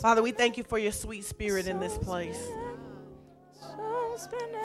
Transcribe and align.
Father, 0.00 0.22
we 0.22 0.32
thank 0.32 0.56
you 0.56 0.64
for 0.64 0.78
your 0.78 0.92
sweet 0.92 1.24
spirit 1.24 1.66
in 1.66 1.78
this 1.78 1.96
place. 1.98 2.48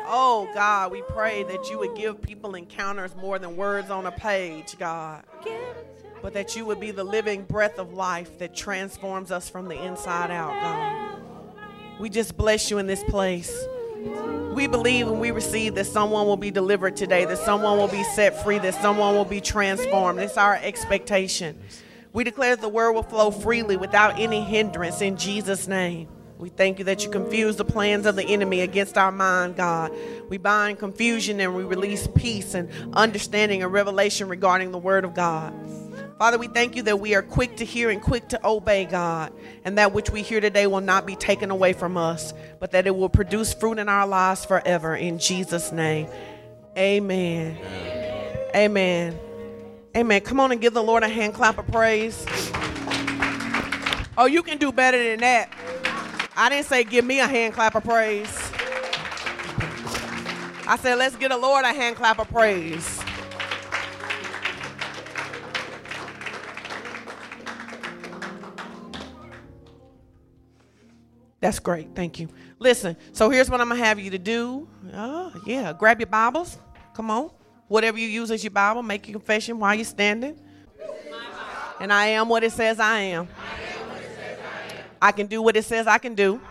Oh, 0.09 0.49
God, 0.53 0.91
we 0.91 1.01
pray 1.01 1.43
that 1.43 1.69
you 1.69 1.79
would 1.79 1.95
give 1.95 2.21
people 2.21 2.55
encounters 2.55 3.15
more 3.15 3.39
than 3.39 3.57
words 3.57 3.89
on 3.89 4.05
a 4.05 4.11
page, 4.11 4.77
God. 4.77 5.23
But 6.21 6.33
that 6.33 6.55
you 6.55 6.65
would 6.65 6.79
be 6.79 6.91
the 6.91 7.03
living 7.03 7.43
breath 7.43 7.77
of 7.77 7.93
life 7.93 8.39
that 8.39 8.55
transforms 8.55 9.31
us 9.31 9.49
from 9.49 9.67
the 9.67 9.81
inside 9.81 10.31
out, 10.31 10.53
God. 10.61 11.99
We 11.99 12.09
just 12.09 12.37
bless 12.37 12.71
you 12.71 12.77
in 12.77 12.87
this 12.87 13.03
place. 13.03 13.65
We 14.53 14.67
believe 14.67 15.07
and 15.07 15.19
we 15.19 15.31
receive 15.31 15.75
that 15.75 15.85
someone 15.85 16.25
will 16.25 16.37
be 16.37 16.51
delivered 16.51 16.95
today, 16.95 17.25
that 17.25 17.37
someone 17.37 17.77
will 17.77 17.87
be 17.87 18.03
set 18.03 18.43
free, 18.43 18.59
that 18.59 18.73
someone 18.75 19.13
will 19.15 19.25
be 19.25 19.41
transformed. 19.41 20.19
It's 20.19 20.37
our 20.37 20.55
expectation. 20.55 21.59
We 22.17 22.23
declare 22.23 22.55
the 22.55 22.67
word 22.67 22.93
will 22.93 23.03
flow 23.03 23.29
freely 23.29 23.77
without 23.77 24.19
any 24.19 24.41
hindrance 24.41 25.01
in 25.01 25.17
Jesus' 25.17 25.67
name. 25.67 26.07
We 26.39 26.49
thank 26.49 26.79
you 26.79 26.85
that 26.85 27.03
you 27.03 27.11
confuse 27.11 27.57
the 27.57 27.63
plans 27.63 28.07
of 28.07 28.15
the 28.15 28.23
enemy 28.23 28.61
against 28.61 28.97
our 28.97 29.11
mind, 29.11 29.55
God. 29.55 29.93
We 30.27 30.39
bind 30.39 30.79
confusion 30.79 31.39
and 31.39 31.55
we 31.55 31.63
release 31.63 32.07
peace 32.15 32.55
and 32.55 32.71
understanding 32.93 33.61
and 33.61 33.71
revelation 33.71 34.29
regarding 34.29 34.71
the 34.71 34.79
word 34.79 35.05
of 35.05 35.13
God. 35.13 35.53
Father, 36.17 36.39
we 36.39 36.47
thank 36.47 36.75
you 36.75 36.81
that 36.81 36.99
we 36.99 37.13
are 37.13 37.21
quick 37.21 37.57
to 37.57 37.65
hear 37.65 37.91
and 37.91 38.01
quick 38.01 38.29
to 38.29 38.43
obey, 38.43 38.85
God, 38.85 39.31
and 39.63 39.77
that 39.77 39.93
which 39.93 40.09
we 40.09 40.23
hear 40.23 40.41
today 40.41 40.65
will 40.65 40.81
not 40.81 41.05
be 41.05 41.15
taken 41.15 41.51
away 41.51 41.73
from 41.73 41.97
us, 41.97 42.33
but 42.59 42.71
that 42.71 42.87
it 42.87 42.95
will 42.95 43.09
produce 43.09 43.53
fruit 43.53 43.77
in 43.77 43.89
our 43.89 44.07
lives 44.07 44.43
forever. 44.43 44.95
In 44.95 45.19
Jesus' 45.19 45.71
name, 45.71 46.07
amen. 46.75 47.59
Amen. 47.61 48.49
Amen. 48.55 49.19
Come 49.97 50.39
on 50.39 50.51
and 50.51 50.61
give 50.61 50.75
the 50.75 50.83
Lord 50.83 51.01
a 51.01 51.09
hand 51.09 51.33
clap 51.33 51.57
of 51.57 51.65
praise. 51.67 52.23
Oh, 54.15 54.27
you 54.29 54.43
can 54.43 54.59
do 54.59 54.71
better 54.71 55.03
than 55.03 55.21
that. 55.21 55.51
I 56.35 56.49
didn't 56.49 56.67
say 56.67 56.83
give 56.83 57.03
me 57.03 57.19
a 57.19 57.27
hand 57.27 57.55
clap 57.55 57.73
of 57.73 57.83
praise. 57.83 58.29
I 60.67 60.77
said, 60.79 60.99
let's 60.99 61.15
give 61.15 61.31
the 61.31 61.37
Lord 61.37 61.65
a 61.65 61.69
hand 61.69 61.95
clap 61.95 62.19
of 62.19 62.29
praise. 62.29 63.01
That's 71.39 71.57
great. 71.57 71.95
Thank 71.95 72.19
you. 72.19 72.29
Listen, 72.59 72.97
so 73.13 73.31
here's 73.31 73.49
what 73.49 73.61
I'm 73.61 73.69
going 73.69 73.79
to 73.79 73.85
have 73.85 73.99
you 73.99 74.11
to 74.11 74.19
do. 74.19 74.67
Oh, 74.93 75.33
yeah. 75.45 75.73
Grab 75.73 75.99
your 75.99 76.07
Bibles. 76.07 76.57
Come 76.93 77.09
on. 77.09 77.31
Whatever 77.67 77.97
you 77.97 78.07
use 78.07 78.31
as 78.31 78.43
your 78.43 78.51
Bible, 78.51 78.81
make 78.81 79.07
your 79.07 79.19
confession 79.19 79.59
while 79.59 79.75
you're 79.75 79.85
standing. 79.85 80.39
And 81.79 81.91
I 81.93 82.07
am 82.07 82.29
what 82.29 82.43
it 82.43 82.51
says 82.51 82.79
I 82.79 82.99
am. 82.99 83.27
I 85.01 85.11
can 85.11 85.27
do 85.27 85.41
what 85.41 85.55
it 85.55 85.63
says 85.63 85.85
I 85.85 85.97
can 85.97 86.15
do. 86.15 86.41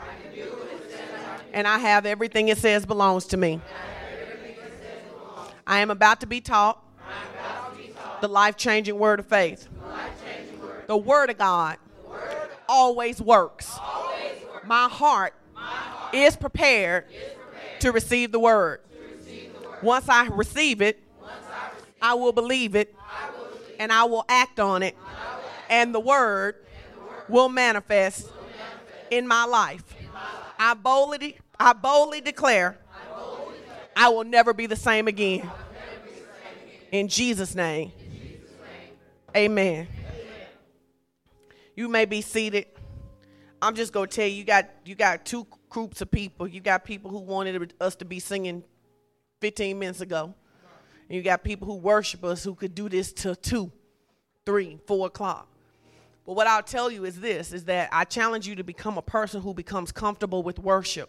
And 1.53 1.67
I 1.67 1.79
have 1.79 2.07
everything 2.07 2.49
it 2.49 2.59
says 2.59 2.85
belongs 2.85 3.27
to 3.27 3.37
me. 3.37 3.61
I 5.67 5.81
am 5.81 5.91
about 5.91 6.21
to 6.21 6.27
be 6.27 6.41
taught 6.41 6.83
the 8.21 8.29
life 8.29 8.57
changing 8.57 8.99
word 8.99 9.19
of 9.19 9.27
faith. 9.27 9.69
The 10.87 10.97
word 10.97 11.31
of 11.31 11.39
God 11.39 11.79
always 12.69 13.21
works 13.21 13.79
my 14.67 14.89
heart, 14.89 15.35
is, 16.13 16.37
prepared 16.37 17.05
to. 17.81 17.93
Receive 17.93 18.33
the 18.33 18.41
word. 18.41 18.81
Once 19.83 20.09
I 20.09 20.27
receive 20.27 20.83
it, 20.83 21.01
I, 22.07 22.15
will 22.15 22.33
believe 22.33 22.75
it, 22.75 22.95
I 22.99 23.31
will 23.31 23.47
believe 23.47 23.77
and 23.79 23.93
I 23.93 24.05
will 24.05 24.25
act 24.29 24.61
on 24.61 24.83
it, 24.83 24.97
and 25.69 25.95
the 25.95 26.01
word, 26.01 26.57
and 26.69 26.95
the 26.95 27.01
word 27.01 27.29
will, 27.29 27.49
manifest 27.49 28.27
will 28.27 28.33
manifest 28.33 29.11
in 29.11 29.27
my 29.27 29.45
life. 29.45 29.85
In 29.99 30.07
my 30.07 30.21
life. 30.21 30.55
I, 30.59 30.75
boldly, 30.75 31.39
I 31.59 31.73
boldly 31.73 32.21
declare 32.21 32.79
I, 33.97 34.09
will 34.09 34.25
never 34.25 34.53
be 34.53 34.67
the 34.67 34.77
same 34.77 35.09
again. 35.09 35.41
The 35.41 35.45
same 35.45 35.53
again. 36.69 36.81
In 36.93 37.09
Jesus' 37.09 37.55
name. 37.55 37.93
In 37.99 38.13
Jesus 38.13 38.51
name. 38.51 39.51
Amen. 39.51 39.89
Amen. 39.89 40.47
You 41.75 41.89
may 41.89 42.05
be 42.05 42.21
seated. 42.21 42.67
I'm 43.61 43.75
just 43.75 43.93
gonna 43.93 44.07
tell 44.07 44.27
you, 44.27 44.35
you 44.35 44.45
got 44.45 44.69
you 44.85 44.95
got 44.95 45.25
two 45.25 45.47
groups 45.71 46.01
of 46.03 46.11
people. 46.11 46.47
You 46.47 46.61
got 46.61 46.85
people 46.85 47.11
who 47.11 47.21
wanted 47.21 47.75
us 47.81 47.97
to 47.97 48.05
be 48.05 48.21
singing 48.21 48.63
15 49.41 49.79
minutes 49.79 50.01
ago, 50.01 50.35
and 51.09 51.17
you 51.17 51.23
got 51.23 51.45
people 51.45 51.67
who 51.67 51.77
worship 51.77 52.25
us 52.25 52.45
who 52.45 52.55
could 52.55 52.75
do 52.75 52.89
this 52.89 53.13
till 53.13 53.35
two, 53.35 53.71
three, 54.45 54.79
four 54.87 55.07
o'clock. 55.07 55.49
But 56.25 56.35
what 56.35 56.47
I'll 56.47 56.63
tell 56.63 56.91
you 56.91 57.05
is 57.05 57.21
this: 57.21 57.53
is 57.53 57.65
that 57.65 57.89
I 57.93 58.05
challenge 58.05 58.47
you 58.47 58.57
to 58.57 58.65
become 58.65 58.99
a 58.99 59.03
person 59.03 59.41
who 59.41 59.55
becomes 59.55 59.93
comfortable 59.93 60.43
with 60.43 60.59
worship. 60.59 61.09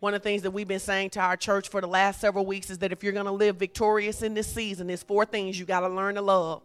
One 0.00 0.14
of 0.14 0.22
the 0.22 0.28
things 0.28 0.42
that 0.42 0.50
we've 0.50 0.68
been 0.68 0.80
saying 0.80 1.10
to 1.10 1.20
our 1.20 1.36
church 1.36 1.68
for 1.68 1.80
the 1.80 1.86
last 1.86 2.20
several 2.20 2.46
weeks 2.46 2.70
is 2.70 2.78
that 2.78 2.90
if 2.90 3.04
you're 3.04 3.12
gonna 3.12 3.32
live 3.32 3.56
victorious 3.56 4.22
in 4.22 4.34
this 4.34 4.52
season, 4.52 4.86
there's 4.86 5.02
four 5.02 5.24
things 5.24 5.58
you 5.58 5.66
gotta 5.66 5.88
learn 5.88 6.14
to 6.14 6.22
love. 6.22 6.62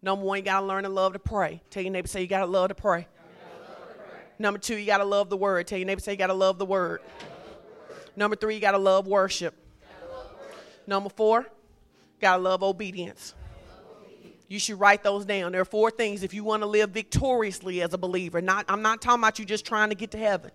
Number 0.00 0.24
one, 0.24 0.38
you 0.38 0.44
gotta 0.44 0.64
learn 0.64 0.84
to 0.84 0.88
love 0.88 1.12
to 1.14 1.18
pray. 1.18 1.60
Tell 1.70 1.82
your 1.82 1.92
neighbor, 1.92 2.08
say 2.08 2.22
you 2.22 2.28
gotta 2.28 2.46
love 2.46 2.68
to 2.68 2.74
pray. 2.74 3.08
Number 4.38 4.58
two, 4.58 4.76
you 4.76 4.86
got 4.86 4.98
to 4.98 5.04
love 5.04 5.30
the 5.30 5.36
word. 5.36 5.66
Tell 5.66 5.78
your 5.78 5.86
neighbor, 5.86 6.00
say 6.00 6.12
you 6.12 6.18
got 6.18 6.28
to 6.28 6.34
love 6.34 6.58
the 6.58 6.66
word. 6.66 7.00
Number 8.14 8.36
three, 8.36 8.54
you 8.54 8.60
got 8.60 8.72
to 8.72 8.78
love 8.78 9.06
worship. 9.06 9.54
Number 10.86 11.10
four, 11.10 11.46
got 12.20 12.36
to 12.36 12.42
love 12.42 12.62
obedience. 12.62 13.34
You 14.48 14.58
should 14.58 14.80
write 14.80 15.02
those 15.02 15.26
down. 15.26 15.52
There 15.52 15.60
are 15.60 15.66
four 15.66 15.90
things 15.90 16.22
if 16.22 16.32
you 16.32 16.42
want 16.42 16.62
to 16.62 16.66
live 16.66 16.90
victoriously 16.90 17.82
as 17.82 17.92
a 17.92 17.98
believer. 17.98 18.40
Not, 18.40 18.64
I'm 18.68 18.80
not 18.80 19.02
talking 19.02 19.20
about 19.20 19.38
you 19.38 19.44
just 19.44 19.66
trying 19.66 19.90
to 19.90 19.94
get 19.94 20.10
to 20.12 20.18
heaven. 20.18 20.50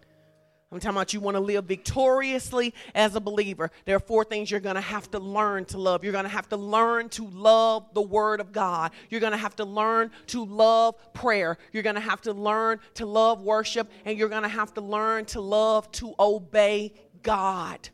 I'm 0.71 0.79
talking 0.79 0.97
about 0.97 1.13
you 1.13 1.19
want 1.19 1.35
to 1.35 1.39
live 1.39 1.65
victoriously 1.65 2.73
as 2.95 3.15
a 3.15 3.19
believer. 3.19 3.69
There 3.85 3.95
are 3.95 3.99
four 3.99 4.23
things 4.23 4.49
you're 4.49 4.59
going 4.59 4.73
to 4.73 4.81
have 4.81 5.11
to 5.11 5.19
learn 5.19 5.65
to 5.65 5.77
love. 5.77 6.03
You're 6.03 6.13
going 6.13 6.23
to 6.23 6.29
have 6.29 6.49
to 6.49 6.57
learn 6.57 7.09
to 7.09 7.27
love 7.27 7.93
the 7.93 8.01
Word 8.01 8.39
of 8.39 8.51
God. 8.51 8.91
You're 9.11 9.21
going 9.21 9.33
to 9.33 9.37
have 9.37 9.55
to 9.57 9.65
learn 9.65 10.09
to 10.27 10.43
love 10.43 10.95
prayer. 11.13 11.59
You're 11.71 11.83
going 11.83 11.93
to 11.93 12.01
have 12.01 12.21
to 12.21 12.33
learn 12.33 12.79
to 12.95 13.05
love 13.05 13.41
worship. 13.41 13.91
And 14.05 14.17
you're 14.17 14.29
going 14.29 14.41
to 14.41 14.49
have 14.49 14.73
to 14.73 14.81
learn 14.81 15.25
to 15.25 15.41
love 15.41 15.91
to 15.93 16.15
obey 16.19 16.93
God. 17.21 17.89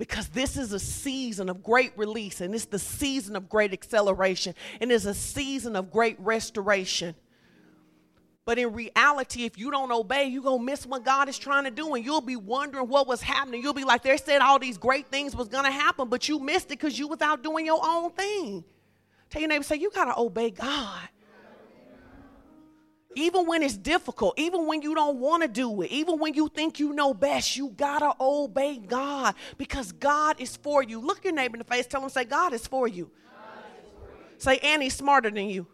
Because 0.00 0.28
this 0.28 0.56
is 0.56 0.72
a 0.72 0.78
season 0.78 1.50
of 1.50 1.62
great 1.62 1.92
release, 1.94 2.40
and 2.40 2.54
it's 2.54 2.64
the 2.64 2.78
season 2.78 3.36
of 3.36 3.50
great 3.50 3.74
acceleration, 3.74 4.54
and 4.80 4.90
it's 4.90 5.04
a 5.04 5.12
season 5.12 5.76
of 5.76 5.90
great 5.90 6.18
restoration. 6.18 7.14
But 8.46 8.58
in 8.58 8.72
reality, 8.72 9.44
if 9.44 9.58
you 9.58 9.70
don't 9.70 9.92
obey, 9.92 10.24
you're 10.24 10.42
going 10.42 10.60
to 10.60 10.64
miss 10.64 10.86
what 10.86 11.04
God 11.04 11.28
is 11.28 11.36
trying 11.36 11.64
to 11.64 11.70
do. 11.70 11.94
And 11.94 12.02
you'll 12.02 12.22
be 12.22 12.36
wondering 12.36 12.88
what 12.88 13.06
was 13.06 13.20
happening. 13.20 13.62
You'll 13.62 13.74
be 13.74 13.84
like, 13.84 14.02
they 14.02 14.16
said 14.16 14.40
all 14.40 14.58
these 14.58 14.78
great 14.78 15.06
things 15.08 15.36
was 15.36 15.48
going 15.48 15.66
to 15.66 15.70
happen, 15.70 16.08
but 16.08 16.30
you 16.30 16.38
missed 16.38 16.68
it 16.68 16.80
because 16.80 16.98
you 16.98 17.06
was 17.06 17.20
out 17.20 17.42
doing 17.42 17.66
your 17.66 17.80
own 17.84 18.10
thing. 18.12 18.64
Tell 19.28 19.42
your 19.42 19.50
neighbor, 19.50 19.64
say, 19.64 19.76
you 19.76 19.90
got 19.90 20.06
to 20.06 20.18
obey 20.18 20.50
God. 20.50 21.10
Even 23.16 23.46
when 23.46 23.62
it's 23.62 23.76
difficult, 23.76 24.38
even 24.38 24.66
when 24.66 24.82
you 24.82 24.94
don't 24.94 25.18
want 25.18 25.42
to 25.42 25.48
do 25.48 25.82
it, 25.82 25.90
even 25.90 26.18
when 26.18 26.34
you 26.34 26.48
think 26.48 26.78
you 26.78 26.92
know 26.92 27.12
best, 27.12 27.56
you 27.56 27.70
got 27.70 27.98
to 28.00 28.14
obey 28.20 28.78
God 28.78 29.34
because 29.58 29.90
God 29.92 30.40
is 30.40 30.56
for 30.56 30.82
you. 30.82 31.00
Look 31.00 31.24
your 31.24 31.32
neighbor 31.32 31.56
in 31.56 31.58
the 31.58 31.64
face, 31.64 31.86
tell 31.86 32.02
him, 32.02 32.08
say, 32.08 32.24
God 32.24 32.52
is 32.52 32.66
for 32.66 32.86
you. 32.86 33.04
Is 33.04 33.90
for 33.98 34.06
you. 34.06 34.24
Say, 34.38 34.58
Annie's 34.58 34.94
smarter 34.94 35.30
than 35.30 35.48
you. 35.48 35.66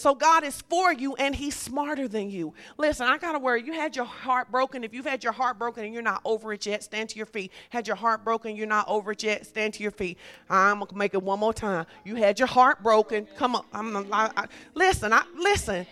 So 0.00 0.14
God 0.14 0.44
is 0.44 0.62
for 0.62 0.94
you 0.94 1.14
and 1.16 1.34
He's 1.34 1.54
smarter 1.54 2.08
than 2.08 2.30
you. 2.30 2.54
Listen, 2.78 3.06
I 3.06 3.18
got 3.18 3.32
to 3.32 3.38
worry. 3.38 3.62
You 3.62 3.74
had 3.74 3.94
your 3.94 4.06
heart 4.06 4.50
broken. 4.50 4.82
If 4.82 4.94
you've 4.94 5.04
had 5.04 5.22
your 5.22 5.34
heart 5.34 5.58
broken 5.58 5.84
and 5.84 5.92
you're 5.92 6.02
not 6.02 6.22
over 6.24 6.54
it 6.54 6.64
yet, 6.64 6.82
stand 6.82 7.10
to 7.10 7.18
your 7.18 7.26
feet. 7.26 7.52
Had 7.68 7.86
your 7.86 7.96
heart 7.96 8.24
broken, 8.24 8.56
you're 8.56 8.66
not 8.66 8.88
over 8.88 9.12
it 9.12 9.22
yet, 9.22 9.44
stand 9.44 9.74
to 9.74 9.82
your 9.82 9.90
feet. 9.90 10.16
I'm 10.48 10.78
going 10.78 10.86
to 10.86 10.96
make 10.96 11.12
it 11.12 11.22
one 11.22 11.38
more 11.38 11.52
time. 11.52 11.84
You 12.06 12.14
had 12.14 12.38
your 12.38 12.48
heart 12.48 12.82
broken. 12.82 13.28
Come 13.36 13.54
on. 13.54 13.66
I'm, 13.74 13.94
I, 14.10 14.30
I, 14.34 14.46
listen, 14.72 15.12
I, 15.12 15.22
listen. 15.36 15.86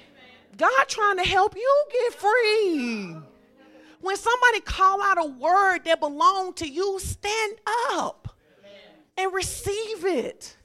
God 0.56 0.88
trying 0.88 1.18
to 1.18 1.24
help 1.24 1.54
you 1.54 1.84
get 1.92 2.14
free. 2.14 3.14
When 4.00 4.16
somebody 4.16 4.60
call 4.60 5.02
out 5.02 5.18
a 5.18 5.26
word 5.26 5.80
that 5.84 6.00
belong 6.00 6.54
to 6.54 6.66
you, 6.66 6.98
stand 6.98 7.58
up 7.90 8.34
and 9.18 9.34
receive 9.34 10.06
it. 10.06 10.56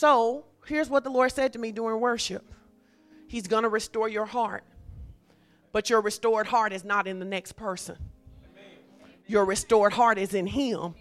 So 0.00 0.46
here's 0.64 0.88
what 0.88 1.04
the 1.04 1.10
Lord 1.10 1.30
said 1.30 1.52
to 1.52 1.58
me 1.58 1.72
during 1.72 2.00
worship 2.00 2.42
He's 3.28 3.46
going 3.46 3.64
to 3.64 3.68
restore 3.68 4.08
your 4.08 4.24
heart, 4.24 4.64
but 5.72 5.90
your 5.90 6.00
restored 6.00 6.46
heart 6.46 6.72
is 6.72 6.84
not 6.84 7.06
in 7.06 7.18
the 7.18 7.26
next 7.26 7.52
person. 7.52 7.98
Your 9.26 9.44
restored 9.44 9.92
heart 9.92 10.16
is 10.16 10.32
in 10.32 10.46
Him, 10.46 10.94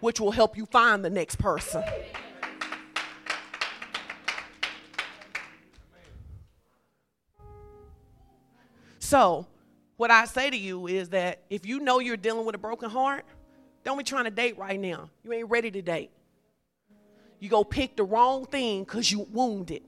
which 0.00 0.18
will 0.18 0.32
help 0.32 0.56
you 0.56 0.66
find 0.66 1.04
the 1.04 1.10
next 1.10 1.36
person. 1.36 1.84
So, 8.98 9.46
what 9.96 10.10
I 10.10 10.24
say 10.24 10.50
to 10.50 10.56
you 10.56 10.88
is 10.88 11.10
that 11.10 11.44
if 11.50 11.66
you 11.66 11.78
know 11.78 12.00
you're 12.00 12.16
dealing 12.16 12.46
with 12.46 12.56
a 12.56 12.58
broken 12.58 12.90
heart, 12.90 13.24
don't 13.84 13.96
be 13.96 14.02
trying 14.02 14.24
to 14.24 14.32
date 14.32 14.58
right 14.58 14.80
now. 14.80 15.08
You 15.22 15.34
ain't 15.34 15.50
ready 15.50 15.70
to 15.70 15.82
date 15.82 16.10
you 17.40 17.48
go 17.48 17.64
pick 17.64 17.96
the 17.96 18.04
wrong 18.04 18.46
thing 18.46 18.84
because 18.84 19.10
you 19.10 19.26
wounded. 19.32 19.82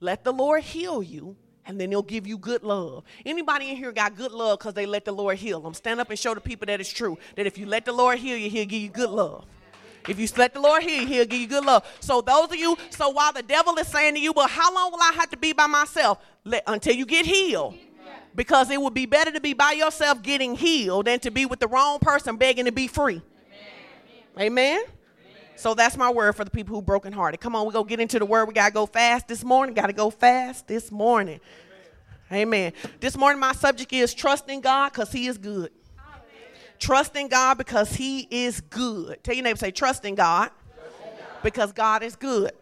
Let 0.00 0.24
the 0.24 0.32
Lord 0.32 0.62
heal 0.62 1.02
you, 1.02 1.36
and 1.64 1.80
then 1.80 1.90
he'll 1.90 2.02
give 2.02 2.26
you 2.26 2.36
good 2.36 2.62
love. 2.62 3.04
Anybody 3.24 3.70
in 3.70 3.76
here 3.76 3.92
got 3.92 4.14
good 4.14 4.32
love 4.32 4.58
because 4.58 4.74
they 4.74 4.84
let 4.84 5.04
the 5.04 5.12
Lord 5.12 5.38
heal 5.38 5.60
them? 5.60 5.72
Stand 5.72 6.00
up 6.00 6.10
and 6.10 6.18
show 6.18 6.34
the 6.34 6.40
people 6.40 6.66
that 6.66 6.80
it's 6.80 6.92
true. 6.92 7.16
That 7.36 7.46
if 7.46 7.56
you 7.56 7.64
let 7.64 7.86
the 7.86 7.92
Lord 7.92 8.18
heal 8.18 8.36
you, 8.36 8.50
he'll 8.50 8.66
give 8.66 8.82
you 8.82 8.90
good 8.90 9.08
love. 9.08 9.46
If 10.08 10.20
you 10.20 10.28
let 10.36 10.52
the 10.52 10.60
Lord 10.60 10.82
heal 10.82 11.02
you, 11.02 11.06
he'll 11.06 11.24
give 11.24 11.40
you 11.40 11.46
good 11.48 11.64
love. 11.64 11.84
So 12.00 12.20
those 12.20 12.50
of 12.50 12.56
you, 12.56 12.76
so 12.90 13.08
while 13.08 13.32
the 13.32 13.42
devil 13.42 13.74
is 13.76 13.88
saying 13.88 14.14
to 14.14 14.20
you, 14.20 14.32
well, 14.32 14.48
how 14.48 14.72
long 14.74 14.92
will 14.92 15.00
I 15.00 15.12
have 15.14 15.30
to 15.30 15.36
be 15.36 15.52
by 15.52 15.66
myself? 15.66 16.18
Let, 16.44 16.62
until 16.66 16.94
you 16.94 17.06
get 17.06 17.24
healed. 17.26 17.74
Because 18.34 18.70
it 18.70 18.80
would 18.80 18.94
be 18.94 19.06
better 19.06 19.30
to 19.30 19.40
be 19.40 19.54
by 19.54 19.72
yourself 19.72 20.22
getting 20.22 20.54
healed 20.54 21.06
than 21.06 21.20
to 21.20 21.30
be 21.30 21.46
with 21.46 21.58
the 21.58 21.68
wrong 21.68 21.98
person 21.98 22.36
begging 22.36 22.66
to 22.66 22.72
be 22.72 22.86
free. 22.86 23.22
Amen. 24.36 24.52
Amen. 24.52 24.84
So 25.56 25.74
that's 25.74 25.96
my 25.96 26.10
word 26.10 26.34
for 26.34 26.44
the 26.44 26.50
people 26.50 26.74
who 26.74 26.82
brokenhearted. 26.82 27.40
Come 27.40 27.56
on, 27.56 27.66
we 27.66 27.72
go 27.72 27.82
get 27.82 27.98
into 28.00 28.18
the 28.18 28.26
word. 28.26 28.46
We 28.46 28.54
gotta 28.54 28.72
go 28.72 28.86
fast 28.86 29.26
this 29.28 29.42
morning. 29.42 29.74
Gotta 29.74 29.92
go 29.92 30.10
fast 30.10 30.66
this 30.66 30.92
morning. 30.92 31.40
Amen. 32.30 32.42
Amen. 32.42 32.72
This 33.00 33.16
morning 33.16 33.40
my 33.40 33.52
subject 33.52 33.92
is 33.92 34.12
trusting 34.14 34.60
God 34.60 34.90
because 34.92 35.12
He 35.12 35.26
is 35.26 35.38
good. 35.38 35.70
Amen. 35.98 36.22
Trusting 36.78 37.28
God 37.28 37.58
because 37.58 37.94
He 37.94 38.28
is 38.30 38.60
good. 38.60 39.22
Tell 39.24 39.34
your 39.34 39.44
neighbor, 39.44 39.58
say 39.58 39.70
trusting 39.70 40.14
God, 40.14 40.50
trusting 40.74 41.18
God. 41.18 41.42
because 41.42 41.72
God 41.72 42.02
is 42.02 42.16
good. 42.16 42.52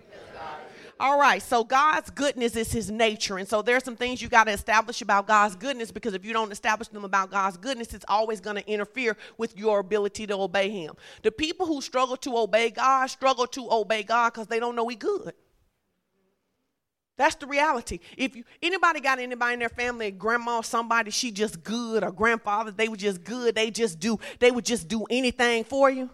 All 1.00 1.19
right, 1.19 1.43
so 1.43 1.64
God's 1.64 2.11
goodness 2.11 2.55
is 2.55 2.70
his 2.70 2.91
nature. 2.91 3.38
And 3.38 3.49
so 3.49 3.62
there's 3.62 3.82
some 3.82 3.96
things 3.96 4.23
you 4.23 4.29
got 4.29 4.44
to 4.44 4.52
establish 4.52 5.02
about 5.02 5.26
God's 5.26 5.56
goodness 5.56 5.91
because 5.91 6.14
if 6.14 6.25
you 6.25 6.32
don't 6.32 6.52
establish 6.52 6.88
them 6.88 7.05
about 7.05 7.31
God's 7.31 7.56
goodness, 7.56 7.93
it's 7.94 8.05
always 8.06 8.41
going 8.41 8.56
to 8.56 8.70
interfere 8.70 9.17
with 9.37 9.58
your 9.58 9.81
ability 9.81 10.26
to 10.29 10.35
obey 10.37 10.70
him. 10.70 10.94
The 11.23 11.32
people 11.32 11.67
who 11.67 11.81
struggle 11.81 12.17
to 12.19 12.38
obey 12.38 12.70
God 12.70 13.06
struggle 13.06 13.46
to 13.49 13.73
obey 13.73 14.05
God 14.05 14.32
because 14.32 14.46
they 14.46 14.61
don't 14.61 14.76
know 14.76 14.87
he 14.87 14.94
good. 14.94 15.35
That's 17.17 17.37
the 17.37 17.46
reality. 17.46 18.00
If 18.17 18.35
you 18.35 18.44
anybody 18.62 19.00
got 19.00 19.19
anybody 19.19 19.55
in 19.55 19.61
their 19.61 19.69
family, 19.69 20.11
grandma, 20.11 20.62
somebody, 20.62 21.11
she 21.11 21.31
just 21.31 21.62
good, 21.62 22.02
or 22.02 22.11
grandfather, 22.11 22.73
they 22.73 22.88
were 22.88 22.96
just 22.96 23.23
good. 23.23 23.55
They 23.55 23.70
just 23.70 24.00
do, 24.00 24.19
they 24.41 24.50
would 24.50 24.64
just 24.64 24.88
do 24.88 25.05
anything 25.11 25.64
for 25.64 25.91
you. 25.91 26.11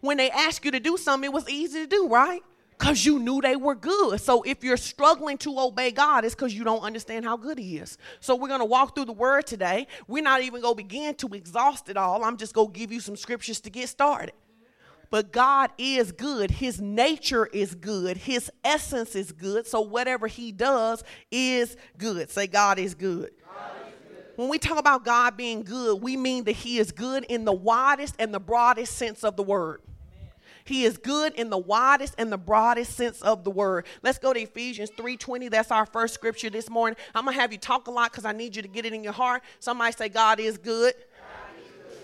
When 0.00 0.18
they 0.18 0.30
ask 0.30 0.64
you 0.64 0.70
to 0.72 0.80
do 0.80 0.96
something, 0.98 1.30
it 1.30 1.32
was 1.32 1.48
easy 1.48 1.80
to 1.80 1.86
do, 1.86 2.08
right? 2.08 2.42
Because 2.78 3.04
you 3.04 3.18
knew 3.18 3.40
they 3.40 3.56
were 3.56 3.74
good. 3.74 4.20
So 4.20 4.42
if 4.42 4.62
you're 4.62 4.76
struggling 4.76 5.38
to 5.38 5.58
obey 5.58 5.90
God, 5.90 6.24
it's 6.24 6.34
because 6.34 6.54
you 6.54 6.64
don't 6.64 6.82
understand 6.82 7.24
how 7.24 7.36
good 7.36 7.58
He 7.58 7.78
is. 7.78 7.98
So 8.20 8.36
we're 8.36 8.48
going 8.48 8.60
to 8.60 8.66
walk 8.66 8.94
through 8.94 9.06
the 9.06 9.12
Word 9.12 9.46
today. 9.46 9.86
We're 10.06 10.22
not 10.22 10.42
even 10.42 10.60
going 10.60 10.74
to 10.74 10.82
begin 10.82 11.14
to 11.16 11.28
exhaust 11.28 11.88
it 11.88 11.96
all. 11.96 12.24
I'm 12.24 12.36
just 12.36 12.54
going 12.54 12.72
to 12.72 12.78
give 12.78 12.92
you 12.92 13.00
some 13.00 13.16
scriptures 13.16 13.60
to 13.60 13.70
get 13.70 13.88
started. 13.88 14.34
But 15.08 15.32
God 15.32 15.70
is 15.78 16.12
good. 16.12 16.50
His 16.50 16.80
nature 16.80 17.46
is 17.46 17.74
good. 17.74 18.16
His 18.16 18.50
essence 18.64 19.14
is 19.14 19.32
good. 19.32 19.66
So 19.66 19.80
whatever 19.80 20.26
He 20.26 20.52
does 20.52 21.04
is 21.30 21.76
good. 21.96 22.30
Say, 22.30 22.46
God 22.46 22.78
is 22.78 22.94
good. 22.94 23.30
When 24.34 24.50
we 24.50 24.58
talk 24.58 24.78
about 24.78 25.02
God 25.02 25.36
being 25.36 25.62
good, 25.62 26.02
we 26.02 26.16
mean 26.16 26.44
that 26.44 26.52
He 26.52 26.78
is 26.78 26.92
good 26.92 27.24
in 27.24 27.46
the 27.46 27.52
widest 27.52 28.16
and 28.18 28.34
the 28.34 28.40
broadest 28.40 28.96
sense 28.96 29.24
of 29.24 29.36
the 29.36 29.42
word. 29.42 29.80
He 30.66 30.84
is 30.84 30.98
good 30.98 31.32
in 31.34 31.48
the 31.48 31.58
widest 31.58 32.14
and 32.18 32.30
the 32.30 32.36
broadest 32.36 32.96
sense 32.96 33.22
of 33.22 33.44
the 33.44 33.50
word. 33.50 33.86
Let's 34.02 34.18
go 34.18 34.32
to 34.32 34.40
Ephesians 34.40 34.90
3:20. 34.90 35.48
That's 35.48 35.70
our 35.70 35.86
first 35.86 36.12
scripture 36.12 36.50
this 36.50 36.68
morning. 36.68 36.96
I'm 37.14 37.24
gonna 37.24 37.36
have 37.36 37.52
you 37.52 37.58
talk 37.58 37.86
a 37.86 37.90
lot 37.92 38.10
because 38.10 38.24
I 38.24 38.32
need 38.32 38.56
you 38.56 38.62
to 38.62 38.68
get 38.68 38.84
it 38.84 38.92
in 38.92 39.04
your 39.04 39.12
heart. 39.12 39.42
Somebody 39.60 39.92
say, 39.92 40.08
God 40.08 40.40
is 40.40 40.58
good. 40.58 40.94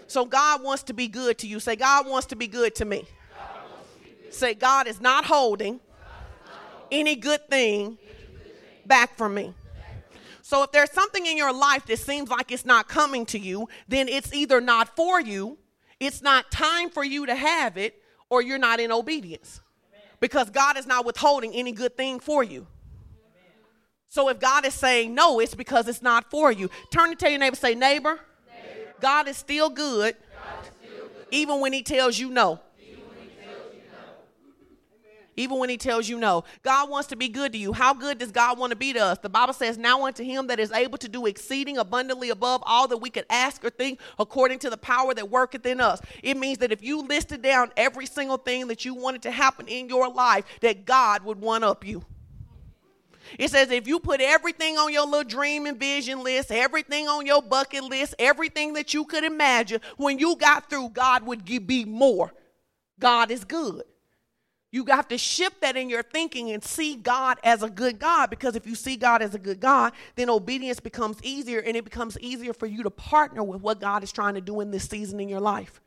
So 0.06 0.24
God 0.24 0.62
wants 0.62 0.84
to 0.84 0.92
be 0.92 1.08
good 1.08 1.38
to 1.38 1.48
you. 1.48 1.58
Say, 1.58 1.74
God 1.74 2.06
wants 2.06 2.26
to 2.28 2.36
be 2.36 2.46
good 2.46 2.74
to 2.76 2.84
me. 2.84 3.04
Say, 4.30 4.54
God 4.54 4.86
is 4.86 5.00
not 5.00 5.24
holding, 5.24 5.80
any 6.90 7.16
good 7.16 7.48
thing 7.48 7.98
back 8.86 9.16
from 9.16 9.34
me. 9.34 9.54
So 10.42 10.62
if 10.62 10.70
there's 10.70 10.92
something 10.92 11.26
in 11.26 11.36
your 11.36 11.52
life 11.52 11.86
that 11.86 11.98
seems 11.98 12.28
like 12.28 12.52
it's 12.52 12.64
not 12.64 12.86
coming 12.86 13.26
to 13.26 13.38
you, 13.38 13.68
then 13.88 14.08
it's 14.08 14.32
either 14.34 14.60
not 14.60 14.94
for 14.94 15.20
you, 15.20 15.58
it's 15.98 16.22
not 16.22 16.50
time 16.50 16.90
for 16.90 17.04
you 17.04 17.26
to 17.26 17.34
have 17.34 17.76
it, 17.76 18.01
or 18.32 18.40
you're 18.40 18.56
not 18.56 18.80
in 18.80 18.90
obedience. 18.90 19.60
Because 20.18 20.48
God 20.48 20.78
is 20.78 20.86
not 20.86 21.04
withholding 21.04 21.52
any 21.52 21.70
good 21.70 21.98
thing 21.98 22.18
for 22.18 22.42
you. 22.42 22.66
So 24.08 24.30
if 24.30 24.40
God 24.40 24.64
is 24.64 24.72
saying 24.72 25.14
no, 25.14 25.38
it's 25.38 25.54
because 25.54 25.86
it's 25.86 26.00
not 26.00 26.30
for 26.30 26.50
you. 26.50 26.70
Turn 26.90 27.10
to 27.10 27.14
tell 27.14 27.28
your 27.28 27.38
neighbor, 27.38 27.56
say, 27.56 27.74
neighbor, 27.74 28.18
neighbor 28.48 28.94
God, 29.02 29.28
is 29.28 29.34
good, 29.34 29.34
is 29.34 29.36
still 29.36 29.68
good, 29.68 30.16
even 31.30 31.60
when 31.60 31.74
he 31.74 31.82
tells 31.82 32.18
you 32.18 32.30
no 32.30 32.58
even 35.36 35.58
when 35.58 35.68
he 35.68 35.76
tells 35.76 36.08
you 36.08 36.18
no. 36.18 36.44
God 36.62 36.90
wants 36.90 37.08
to 37.08 37.16
be 37.16 37.28
good 37.28 37.52
to 37.52 37.58
you. 37.58 37.72
How 37.72 37.94
good 37.94 38.18
does 38.18 38.30
God 38.30 38.58
want 38.58 38.70
to 38.70 38.76
be 38.76 38.92
to 38.92 38.98
us? 38.98 39.18
The 39.18 39.28
Bible 39.28 39.54
says, 39.54 39.78
Now 39.78 40.04
unto 40.04 40.22
him 40.22 40.46
that 40.48 40.60
is 40.60 40.72
able 40.72 40.98
to 40.98 41.08
do 41.08 41.26
exceeding 41.26 41.78
abundantly 41.78 42.30
above 42.30 42.62
all 42.66 42.88
that 42.88 42.98
we 42.98 43.10
could 43.10 43.26
ask 43.30 43.64
or 43.64 43.70
think, 43.70 44.00
according 44.18 44.58
to 44.60 44.70
the 44.70 44.76
power 44.76 45.14
that 45.14 45.30
worketh 45.30 45.64
in 45.66 45.80
us. 45.80 46.00
It 46.22 46.36
means 46.36 46.58
that 46.58 46.72
if 46.72 46.82
you 46.82 47.02
listed 47.02 47.42
down 47.42 47.70
every 47.76 48.06
single 48.06 48.36
thing 48.36 48.68
that 48.68 48.84
you 48.84 48.94
wanted 48.94 49.22
to 49.22 49.30
happen 49.30 49.68
in 49.68 49.88
your 49.88 50.08
life, 50.10 50.44
that 50.60 50.84
God 50.84 51.24
would 51.24 51.40
one 51.40 51.64
up 51.64 51.86
you. 51.86 52.04
It 53.38 53.50
says 53.50 53.70
if 53.70 53.86
you 53.86 53.98
put 54.00 54.20
everything 54.20 54.76
on 54.76 54.92
your 54.92 55.06
little 55.06 55.24
dream 55.24 55.66
and 55.66 55.78
vision 55.78 56.22
list, 56.22 56.50
everything 56.50 57.08
on 57.08 57.24
your 57.24 57.40
bucket 57.42 57.84
list, 57.84 58.14
everything 58.18 58.74
that 58.74 58.92
you 58.92 59.04
could 59.04 59.24
imagine, 59.24 59.80
when 59.96 60.18
you 60.18 60.36
got 60.36 60.68
through, 60.68 60.90
God 60.90 61.24
would 61.26 61.44
be 61.44 61.84
more. 61.84 62.32
God 62.98 63.30
is 63.30 63.44
good. 63.44 63.84
You 64.72 64.86
have 64.86 65.06
to 65.08 65.18
shift 65.18 65.60
that 65.60 65.76
in 65.76 65.90
your 65.90 66.02
thinking 66.02 66.50
and 66.50 66.64
see 66.64 66.96
God 66.96 67.38
as 67.44 67.62
a 67.62 67.68
good 67.68 67.98
God 67.98 68.30
because 68.30 68.56
if 68.56 68.66
you 68.66 68.74
see 68.74 68.96
God 68.96 69.20
as 69.20 69.34
a 69.34 69.38
good 69.38 69.60
God, 69.60 69.92
then 70.16 70.30
obedience 70.30 70.80
becomes 70.80 71.18
easier 71.22 71.60
and 71.60 71.76
it 71.76 71.84
becomes 71.84 72.18
easier 72.20 72.54
for 72.54 72.64
you 72.64 72.82
to 72.82 72.90
partner 72.90 73.44
with 73.44 73.60
what 73.60 73.80
God 73.80 74.02
is 74.02 74.10
trying 74.10 74.34
to 74.34 74.40
do 74.40 74.62
in 74.62 74.70
this 74.70 74.88
season 74.88 75.20
in 75.20 75.28
your 75.28 75.40
life. 75.40 75.82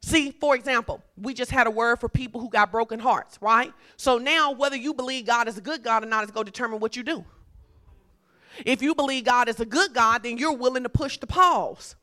See, 0.00 0.30
for 0.30 0.54
example, 0.54 1.02
we 1.16 1.34
just 1.34 1.50
had 1.50 1.66
a 1.66 1.72
word 1.72 1.98
for 1.98 2.08
people 2.08 2.40
who 2.40 2.48
got 2.48 2.70
broken 2.70 3.00
hearts, 3.00 3.36
right? 3.40 3.72
So 3.96 4.18
now, 4.18 4.52
whether 4.52 4.76
you 4.76 4.94
believe 4.94 5.26
God 5.26 5.48
is 5.48 5.58
a 5.58 5.62
good 5.62 5.82
God 5.82 6.04
or 6.04 6.06
not 6.06 6.22
is 6.22 6.30
going 6.30 6.46
to 6.46 6.52
determine 6.52 6.78
what 6.78 6.94
you 6.94 7.02
do. 7.02 7.24
If 8.64 8.80
you 8.80 8.94
believe 8.94 9.24
God 9.24 9.48
is 9.48 9.58
a 9.58 9.66
good 9.66 9.92
God, 9.92 10.22
then 10.22 10.38
you're 10.38 10.52
willing 10.52 10.84
to 10.84 10.88
push 10.88 11.18
the 11.18 11.26
pause. 11.26 11.96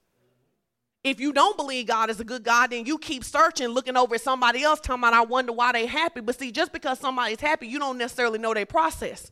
If 1.03 1.19
you 1.19 1.33
don't 1.33 1.57
believe 1.57 1.88
God 1.88 2.12
is 2.12 2.19
a 2.19 2.24
good 2.24 2.44
God, 2.44 2.69
then 2.69 2.86
you 2.86 3.00
keep 3.00 3.24
searching, 3.24 3.69
looking 3.69 3.98
over 3.98 4.15
at 4.15 4.21
somebody 4.21 4.62
else, 4.62 4.80
talking 4.80 5.01
about, 5.01 5.13
I 5.13 5.24
wonder 5.24 5.51
why 5.51 5.71
they 5.71 5.88
happy. 5.88 6.21
But 6.21 6.38
see, 6.38 6.51
just 6.51 6.71
because 6.71 7.00
somebody's 7.00 7.39
happy, 7.39 7.68
you 7.68 7.80
don't 7.80 7.98
necessarily 7.98 8.38
know 8.38 8.53
their 8.53 8.68
process. 8.68 9.31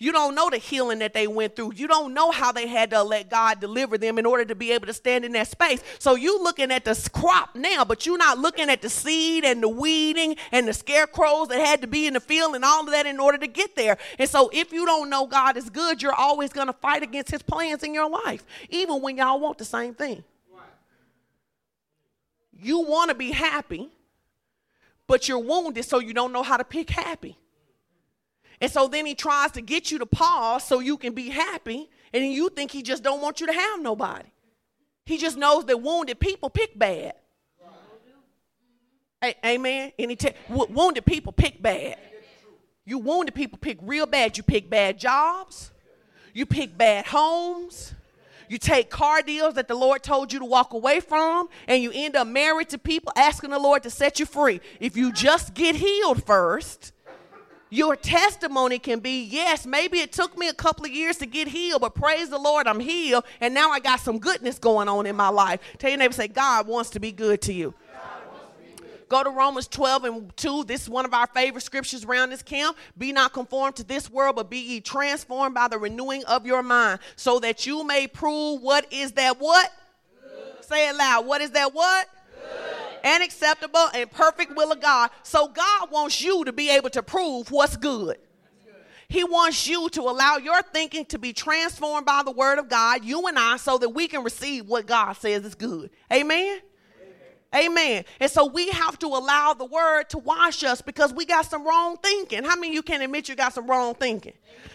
You 0.00 0.12
don't 0.12 0.36
know 0.36 0.48
the 0.48 0.58
healing 0.58 1.00
that 1.00 1.12
they 1.12 1.26
went 1.26 1.56
through. 1.56 1.72
You 1.74 1.88
don't 1.88 2.14
know 2.14 2.30
how 2.30 2.52
they 2.52 2.68
had 2.68 2.90
to 2.90 3.02
let 3.02 3.28
God 3.28 3.58
deliver 3.58 3.98
them 3.98 4.16
in 4.18 4.26
order 4.26 4.44
to 4.44 4.54
be 4.54 4.70
able 4.72 4.86
to 4.86 4.92
stand 4.92 5.24
in 5.24 5.32
that 5.32 5.48
space. 5.48 5.82
So 5.98 6.14
you 6.14 6.42
looking 6.42 6.70
at 6.70 6.84
the 6.84 7.10
crop 7.12 7.56
now, 7.56 7.84
but 7.84 8.06
you're 8.06 8.18
not 8.18 8.38
looking 8.38 8.70
at 8.70 8.80
the 8.80 8.88
seed 8.88 9.44
and 9.44 9.60
the 9.60 9.68
weeding 9.68 10.36
and 10.52 10.68
the 10.68 10.72
scarecrows 10.72 11.48
that 11.48 11.58
had 11.58 11.80
to 11.80 11.88
be 11.88 12.06
in 12.06 12.14
the 12.14 12.20
field 12.20 12.54
and 12.54 12.64
all 12.64 12.84
of 12.84 12.90
that 12.92 13.06
in 13.06 13.18
order 13.18 13.38
to 13.38 13.48
get 13.48 13.74
there. 13.74 13.98
And 14.20 14.30
so 14.30 14.50
if 14.52 14.72
you 14.72 14.86
don't 14.86 15.10
know 15.10 15.26
God 15.26 15.56
is 15.56 15.68
good, 15.68 16.00
you're 16.00 16.14
always 16.14 16.52
going 16.52 16.68
to 16.68 16.72
fight 16.74 17.02
against 17.02 17.32
his 17.32 17.42
plans 17.42 17.82
in 17.82 17.92
your 17.92 18.08
life, 18.08 18.44
even 18.68 19.02
when 19.02 19.16
y'all 19.16 19.40
want 19.40 19.58
the 19.58 19.64
same 19.64 19.94
thing. 19.94 20.22
You 22.60 22.80
want 22.80 23.10
to 23.10 23.14
be 23.14 23.30
happy, 23.30 23.88
but 25.06 25.28
you're 25.28 25.38
wounded, 25.38 25.84
so 25.84 26.00
you 26.00 26.12
don't 26.12 26.32
know 26.32 26.42
how 26.42 26.56
to 26.56 26.64
pick 26.64 26.90
happy. 26.90 27.38
And 28.60 28.70
so 28.70 28.88
then 28.88 29.06
he 29.06 29.14
tries 29.14 29.52
to 29.52 29.60
get 29.60 29.90
you 29.90 29.98
to 30.00 30.06
pause 30.06 30.64
so 30.64 30.80
you 30.80 30.96
can 30.96 31.14
be 31.14 31.28
happy, 31.28 31.88
and 32.12 32.32
you 32.32 32.48
think 32.50 32.72
he 32.72 32.82
just 32.82 33.02
don't 33.02 33.20
want 33.20 33.40
you 33.40 33.46
to 33.46 33.52
have 33.52 33.80
nobody. 33.80 34.28
He 35.06 35.16
just 35.16 35.38
knows 35.38 35.64
that 35.66 35.80
wounded 35.80 36.18
people 36.18 36.50
pick 36.50 36.78
bad. 36.78 37.14
Hey, 39.20 39.34
amen. 39.44 39.92
Any 39.98 40.16
t- 40.16 40.30
w- 40.48 40.72
wounded 40.72 41.04
people 41.04 41.32
pick 41.32 41.62
bad. 41.62 41.96
You 42.84 42.98
wounded 42.98 43.34
people 43.34 43.58
pick 43.58 43.78
real 43.82 44.06
bad. 44.06 44.36
You 44.36 44.42
pick 44.42 44.68
bad 44.68 44.98
jobs. 44.98 45.70
You 46.34 46.46
pick 46.46 46.76
bad 46.76 47.06
homes. 47.06 47.94
You 48.48 48.58
take 48.58 48.90
car 48.90 49.22
deals 49.22 49.54
that 49.54 49.68
the 49.68 49.74
Lord 49.74 50.02
told 50.02 50.32
you 50.32 50.38
to 50.38 50.44
walk 50.44 50.72
away 50.72 51.00
from, 51.00 51.48
and 51.66 51.82
you 51.82 51.90
end 51.94 52.16
up 52.16 52.26
married 52.26 52.70
to 52.70 52.78
people 52.78 53.12
asking 53.16 53.50
the 53.50 53.58
Lord 53.58 53.82
to 53.82 53.90
set 53.90 54.18
you 54.18 54.26
free. 54.26 54.60
If 54.80 54.96
you 54.96 55.12
just 55.12 55.54
get 55.54 55.76
healed 55.76 56.24
first, 56.24 56.92
your 57.70 57.96
testimony 57.96 58.78
can 58.78 59.00
be 59.00 59.24
yes, 59.24 59.66
maybe 59.66 59.98
it 59.98 60.12
took 60.12 60.38
me 60.38 60.48
a 60.48 60.54
couple 60.54 60.86
of 60.86 60.90
years 60.90 61.18
to 61.18 61.26
get 61.26 61.48
healed, 61.48 61.82
but 61.82 61.94
praise 61.94 62.30
the 62.30 62.38
Lord, 62.38 62.66
I'm 62.66 62.80
healed, 62.80 63.24
and 63.40 63.52
now 63.52 63.70
I 63.70 63.80
got 63.80 64.00
some 64.00 64.18
goodness 64.18 64.58
going 64.58 64.88
on 64.88 65.04
in 65.04 65.16
my 65.16 65.28
life. 65.28 65.60
Tell 65.78 65.90
your 65.90 65.98
neighbor, 65.98 66.14
say, 66.14 66.28
God 66.28 66.66
wants 66.66 66.90
to 66.90 67.00
be 67.00 67.12
good 67.12 67.42
to 67.42 67.52
you. 67.52 67.74
Go 69.08 69.24
to 69.24 69.30
Romans 69.30 69.66
12 69.68 70.04
and 70.04 70.36
2. 70.36 70.64
This 70.64 70.82
is 70.82 70.88
one 70.88 71.04
of 71.04 71.14
our 71.14 71.26
favorite 71.28 71.62
scriptures 71.62 72.04
around 72.04 72.30
this 72.30 72.42
camp. 72.42 72.76
Be 72.96 73.12
not 73.12 73.32
conformed 73.32 73.76
to 73.76 73.84
this 73.84 74.10
world, 74.10 74.36
but 74.36 74.50
be 74.50 74.58
ye 74.58 74.80
transformed 74.80 75.54
by 75.54 75.68
the 75.68 75.78
renewing 75.78 76.24
of 76.26 76.46
your 76.46 76.62
mind, 76.62 77.00
so 77.16 77.38
that 77.40 77.66
you 77.66 77.84
may 77.84 78.06
prove 78.06 78.60
what 78.60 78.92
is 78.92 79.12
that 79.12 79.40
what? 79.40 79.72
Good. 80.22 80.64
Say 80.64 80.88
it 80.88 80.96
loud. 80.96 81.26
What 81.26 81.40
is 81.40 81.52
that 81.52 81.74
what? 81.74 82.08
Good. 82.34 83.00
And 83.04 83.22
acceptable 83.22 83.88
and 83.94 84.10
perfect 84.10 84.54
will 84.54 84.72
of 84.72 84.80
God. 84.80 85.10
So 85.22 85.48
God 85.48 85.90
wants 85.90 86.20
you 86.20 86.44
to 86.44 86.52
be 86.52 86.68
able 86.70 86.90
to 86.90 87.02
prove 87.02 87.50
what's 87.50 87.76
good. 87.76 88.18
He 89.10 89.24
wants 89.24 89.66
you 89.66 89.88
to 89.90 90.02
allow 90.02 90.36
your 90.36 90.60
thinking 90.60 91.06
to 91.06 91.18
be 91.18 91.32
transformed 91.32 92.04
by 92.04 92.22
the 92.22 92.30
word 92.30 92.58
of 92.58 92.68
God, 92.68 93.06
you 93.06 93.26
and 93.26 93.38
I, 93.38 93.56
so 93.56 93.78
that 93.78 93.88
we 93.88 94.06
can 94.06 94.22
receive 94.22 94.66
what 94.66 94.86
God 94.86 95.14
says 95.14 95.46
is 95.46 95.54
good. 95.54 95.88
Amen? 96.12 96.60
Amen. 97.54 98.04
And 98.20 98.30
so 98.30 98.44
we 98.44 98.68
have 98.68 98.98
to 98.98 99.06
allow 99.06 99.54
the 99.54 99.64
word 99.64 100.10
to 100.10 100.18
wash 100.18 100.62
us 100.64 100.82
because 100.82 101.14
we 101.14 101.24
got 101.24 101.46
some 101.46 101.66
wrong 101.66 101.96
thinking. 101.96 102.44
How 102.44 102.56
many 102.56 102.68
of 102.68 102.74
you 102.74 102.82
can 102.82 103.00
admit 103.00 103.28
you 103.28 103.34
got 103.36 103.54
some 103.54 103.66
wrong 103.66 103.94
thinking? 103.94 104.34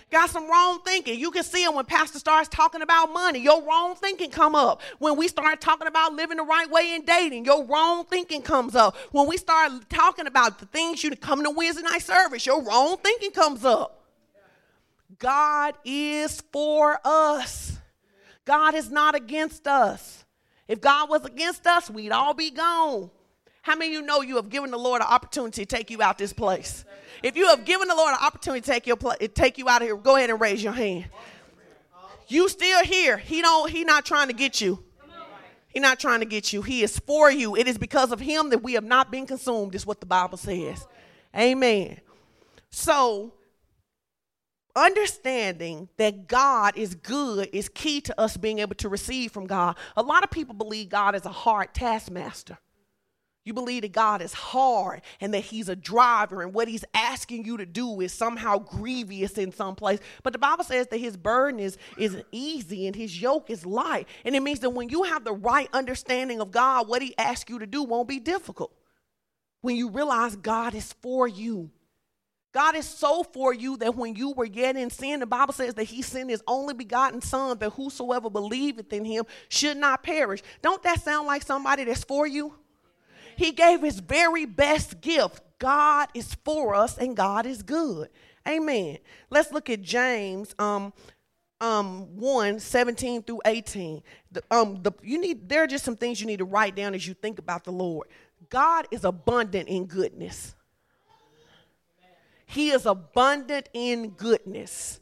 Got 0.10 0.32
some 0.32 0.50
wrong 0.50 0.80
thinking. 0.84 1.20
You 1.20 1.30
can 1.30 1.44
see 1.44 1.63
it 1.63 1.74
when 1.74 1.86
pastor 1.86 2.18
starts 2.18 2.50
talking 2.50 2.82
about 2.82 3.13
money. 3.13 3.39
Your 3.39 3.62
wrong 3.63 3.96
thinking 3.96 4.32
come 4.32 4.56
up. 4.56 4.82
When 4.98 5.18
we 5.18 5.27
start 5.27 5.62
talking 5.62 5.88
about 5.88 6.13
living 6.13 6.38
the 6.38 6.44
right 6.44 6.70
way 6.70 6.96
in 6.96 7.06
dating, 7.06 7.46
your 7.46 7.63
wrong 7.63 8.06
thinking 8.06 8.42
comes 8.42 8.75
up. 8.75 8.96
When 9.12 9.27
we 9.27 9.38
start 9.38 9.89
talking 9.89 10.25
about 10.25 10.58
the 10.58 10.65
things 10.65 11.03
you 11.03 11.15
come 11.15 11.44
to 11.44 11.51
Wednesday 11.51 11.84
night 11.84 12.01
service, 12.01 12.44
your 12.44 12.63
wrong 12.63 12.98
thinking 12.98 13.32
comes 13.32 13.63
up. 13.63 14.03
God 15.20 15.75
is 15.86 16.42
for 16.51 17.00
us. 17.06 17.77
God 18.46 18.74
is 18.74 18.89
not 18.89 19.13
against 19.13 19.68
us. 19.68 20.23
If 20.67 20.82
God 20.82 21.10
was 21.10 21.25
against 21.25 21.67
us, 21.67 21.89
we'd 21.89 22.12
all 22.12 22.34
be 22.34 22.51
gone. 22.51 23.10
How 23.62 23.75
many 23.75 23.96
of 23.96 24.01
you 24.01 24.05
know 24.05 24.22
you 24.22 24.36
have 24.36 24.50
given 24.50 24.72
the 24.72 24.77
Lord 24.77 25.01
an 25.01 25.08
opportunity 25.08 25.65
to 25.65 25.75
take 25.75 25.89
you 25.89 26.01
out 26.01 26.17
this 26.17 26.34
place? 26.34 26.84
If 27.22 27.38
you 27.38 27.48
have 27.48 27.63
given 27.63 27.88
the 27.88 27.96
Lord 27.96 28.12
an 28.12 28.25
opportunity 28.25 28.62
to 28.62 28.72
take, 28.72 28.88
your 28.88 28.98
take 29.34 29.58
you 29.58 29.70
out 29.70 29.82
of 29.82 29.88
here, 29.88 29.96
go 29.96 30.17
ahead 30.17 30.29
and 30.29 30.39
raise 30.41 30.62
your 30.63 30.74
hand. 30.74 31.05
You 32.27 32.50
still 32.50 32.84
here. 32.84 33.17
He 33.17 33.41
don't 33.41 33.70
he 33.70 33.84
not 33.84 34.05
trying 34.05 34.27
to 34.27 34.34
get 34.34 34.60
you. 34.60 34.84
He 35.67 35.79
not 35.79 36.00
trying 36.00 36.20
to 36.20 36.25
get 36.25 36.53
you. 36.53 36.62
He 36.62 36.84
is 36.84 37.00
for 37.00 37.32
you. 37.32 37.55
It 37.55 37.67
is 37.67 37.77
because 37.77 38.12
of 38.12 38.20
him 38.20 38.50
that 38.51 38.62
we 38.62 38.74
have 38.74 38.84
not 38.84 39.12
been 39.12 39.25
consumed, 39.25 39.74
is 39.75 39.86
what 39.86 40.00
the 40.00 40.05
Bible 40.05 40.38
says. 40.38 40.86
Amen. 41.36 42.00
So 42.70 43.34
understanding 44.75 45.89
that 45.98 46.27
God 46.27 46.77
is 46.77 46.96
good 46.96 47.50
is 47.53 47.70
key 47.70 48.01
to 48.01 48.20
us 48.20 48.38
being 48.38 48.60
able 48.60 48.75
to 48.75 48.89
receive 48.89 49.32
from 49.32 49.48
God. 49.48 49.77
A 49.96 50.01
lot 50.01 50.24
of 50.24 50.32
people 50.32 50.56
believe 50.56 50.89
God 50.89 51.15
is 51.15 51.25
a 51.25 51.30
hard 51.30 51.74
taskmaster. 51.74 52.58
You 53.46 53.53
believe 53.53 53.82
that 53.82 53.92
God 53.92 54.22
is 54.22 54.32
hard 54.32 55.01
and 55.20 55.34
that 55.34 55.42
He's 55.42 55.68
a 55.68 55.75
driver, 55.75 56.42
and 56.42 56.53
what 56.53 56.70
He's 56.70 56.86
asking 56.94 57.44
you 57.46 57.58
to 57.58 57.65
do 57.65 58.00
is 58.00 58.13
somehow 58.13 58.58
grievous 58.58 59.38
in 59.38 59.51
some 59.51 59.75
place. 59.75 60.00
But 60.24 60.32
the 60.32 60.39
Bible 60.39 60.63
says 60.63 60.88
that 60.88 61.00
His 61.00 61.18
burden 61.18 61.60
is, 61.60 61.77
is 61.98 62.22
easy 62.32 62.88
and 62.88 62.96
His 62.96 63.22
yoke 63.22 63.50
is 63.50 63.65
light. 63.65 64.08
And 64.24 64.34
it 64.36 64.42
means 64.42 64.62
that 64.62 64.70
when 64.70 64.88
you 64.88 65.03
have 65.03 65.25
the 65.25 65.34
right 65.34 65.68
understanding 65.74 66.39
of 66.39 66.51
God, 66.51 66.88
what 66.88 67.01
He 67.01 67.18
asks 67.18 67.50
you 67.50 67.60
to 67.60 67.68
do 67.68 67.84
won't 67.84 68.08
be 68.08 68.20
difficult. 68.20 68.74
When 69.62 69.75
you 69.75 69.89
realize 69.89 70.38
God 70.38 70.74
is 70.74 70.94
for 71.01 71.27
you, 71.27 71.70
God 72.53 72.75
is 72.75 72.88
so 72.88 73.24
for 73.24 73.51
you 73.51 73.77
that 73.77 73.95
when 73.95 74.15
you 74.15 74.31
were 74.31 74.45
yet 74.45 74.75
in 74.75 74.91
sin, 74.91 75.19
the 75.19 75.25
Bible 75.25 75.53
says 75.53 75.74
that 75.74 75.86
He 75.86 76.03
sent 76.03 76.29
His 76.29 76.43
only 76.48 76.75
begotten 76.75 77.19
Son, 77.19 77.57
that 77.57 77.72
whosoever 77.72 78.29
believeth 78.29 78.93
in 78.93 79.03
Him 79.03 79.25
should 79.50 79.75
not 79.75 80.03
perish. 80.03 80.41
Don't 80.62 80.81
that 80.83 81.01
sound 81.01 81.25
like 81.25 81.41
somebody 81.41 81.83
that's 81.83 82.03
for 82.03 82.27
you? 82.27 82.53
He 83.36 83.51
gave 83.51 83.81
His 83.81 84.00
very 84.00 84.45
best 84.45 85.01
gift. 85.01 85.41
God 85.57 86.10
is 86.13 86.36
for 86.45 86.75
us 86.75 86.98
and 86.98 87.17
God 87.17 87.48
is 87.48 87.63
good. 87.63 88.10
Amen. 88.48 89.00
Let's 89.31 89.51
look 89.51 89.69
at 89.69 89.81
James 89.81 90.53
um, 90.60 90.93
um, 91.60 92.17
1 92.17 92.60
17 92.60 93.24
through 93.24 93.41
18. 93.45 94.03
The, 94.31 94.43
um, 94.51 94.83
the, 94.83 94.91
you 95.01 95.19
need, 95.19 95.50
there 95.50 95.63
are 95.63 95.67
just 95.67 95.86
some 95.86 95.95
things 95.95 96.22
you 96.22 96.27
need 96.27 96.39
to 96.39 96.45
write 96.45 96.75
down 96.75 96.93
as 96.93 97.07
you 97.07 97.15
think 97.15 97.39
about 97.39 97.63
the 97.63 97.72
Lord. 97.72 98.10
God 98.50 98.88
is 98.91 99.05
abundant 99.05 99.69
in 99.69 99.86
goodness. 99.86 100.53
He 102.53 102.69
is 102.69 102.86
abundant 102.86 103.67
in 103.74 104.10
goodness. 104.10 105.00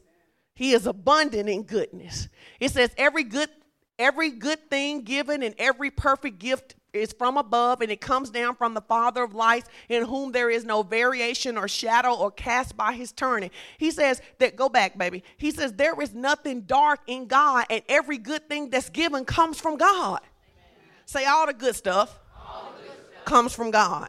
He 0.54 0.72
is 0.72 0.86
abundant 0.86 1.50
in 1.50 1.64
goodness. 1.64 2.28
It 2.58 2.70
says 2.70 2.90
every 2.96 3.24
good 3.24 3.50
every 3.98 4.30
good 4.30 4.70
thing 4.70 5.02
given 5.02 5.42
and 5.42 5.54
every 5.58 5.90
perfect 5.90 6.38
gift 6.38 6.76
is 6.94 7.12
from 7.12 7.36
above 7.36 7.82
and 7.82 7.92
it 7.92 8.00
comes 8.00 8.30
down 8.30 8.56
from 8.56 8.72
the 8.72 8.80
Father 8.80 9.22
of 9.22 9.34
lights 9.34 9.68
in 9.90 10.06
whom 10.06 10.32
there 10.32 10.48
is 10.48 10.64
no 10.64 10.82
variation 10.82 11.58
or 11.58 11.68
shadow 11.68 12.14
or 12.14 12.30
cast 12.30 12.74
by 12.74 12.94
his 12.94 13.12
turning. 13.12 13.50
He 13.76 13.90
says 13.90 14.22
that 14.38 14.56
go 14.56 14.70
back 14.70 14.96
baby. 14.96 15.22
He 15.36 15.50
says 15.50 15.74
there 15.74 16.00
is 16.00 16.14
nothing 16.14 16.62
dark 16.62 17.00
in 17.06 17.26
God 17.26 17.66
and 17.68 17.82
every 17.86 18.16
good 18.16 18.48
thing 18.48 18.70
that's 18.70 18.88
given 18.88 19.26
comes 19.26 19.60
from 19.60 19.76
God. 19.76 20.20
Amen. 20.22 20.80
Say 21.04 21.26
all 21.26 21.46
the 21.46 21.52
good 21.52 21.76
stuff, 21.76 22.18
all 22.34 22.72
the 22.78 22.88
good 22.88 22.96
stuff. 23.10 23.24
comes 23.26 23.52
from 23.54 23.70
God 23.70 24.08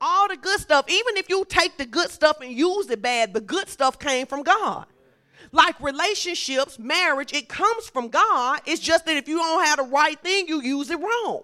all 0.00 0.28
the 0.28 0.36
good 0.36 0.60
stuff, 0.60 0.86
even 0.88 1.16
if 1.16 1.28
you 1.28 1.44
take 1.48 1.76
the 1.76 1.86
good 1.86 2.10
stuff 2.10 2.40
and 2.40 2.52
use 2.52 2.88
it 2.90 3.02
bad, 3.02 3.34
the 3.34 3.40
good 3.40 3.68
stuff 3.68 3.98
came 3.98 4.26
from 4.26 4.42
God. 4.42 4.86
Like 5.52 5.80
relationships, 5.80 6.78
marriage, 6.78 7.32
it 7.32 7.48
comes 7.48 7.88
from 7.88 8.08
God. 8.08 8.60
It's 8.66 8.80
just 8.80 9.06
that 9.06 9.16
if 9.16 9.28
you 9.28 9.38
don't 9.38 9.64
have 9.64 9.78
the 9.78 9.84
right 9.84 10.20
thing, 10.20 10.46
you 10.48 10.60
use 10.62 10.90
it 10.90 10.98
wrong. 11.00 11.42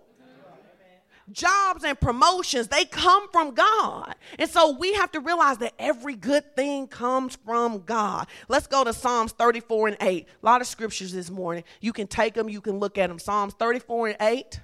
Jobs 1.32 1.84
and 1.84 1.98
promotions, 1.98 2.68
they 2.68 2.84
come 2.84 3.30
from 3.30 3.54
God. 3.54 4.14
And 4.38 4.48
so 4.48 4.76
we 4.76 4.92
have 4.92 5.10
to 5.12 5.20
realize 5.20 5.56
that 5.58 5.72
every 5.78 6.16
good 6.16 6.54
thing 6.54 6.86
comes 6.86 7.36
from 7.46 7.80
God. 7.80 8.26
Let's 8.48 8.66
go 8.66 8.84
to 8.84 8.92
Psalms 8.92 9.32
34 9.32 9.88
and 9.88 9.96
8. 10.02 10.28
A 10.42 10.46
lot 10.46 10.60
of 10.60 10.66
scriptures 10.66 11.12
this 11.12 11.30
morning. 11.30 11.64
You 11.80 11.94
can 11.94 12.06
take 12.08 12.34
them, 12.34 12.50
you 12.50 12.60
can 12.60 12.78
look 12.78 12.98
at 12.98 13.08
them. 13.08 13.18
Psalms 13.18 13.54
34 13.54 14.08
and 14.08 14.16
8 14.20 14.60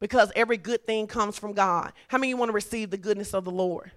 because 0.00 0.30
every 0.36 0.56
good 0.56 0.86
thing 0.86 1.06
comes 1.06 1.38
from 1.38 1.52
God. 1.52 1.92
How 2.08 2.18
many 2.18 2.28
you 2.28 2.36
want 2.36 2.50
to 2.50 2.54
receive 2.54 2.90
the 2.90 2.96
goodness 2.96 3.34
of 3.34 3.44
the 3.44 3.50
Lord? 3.50 3.90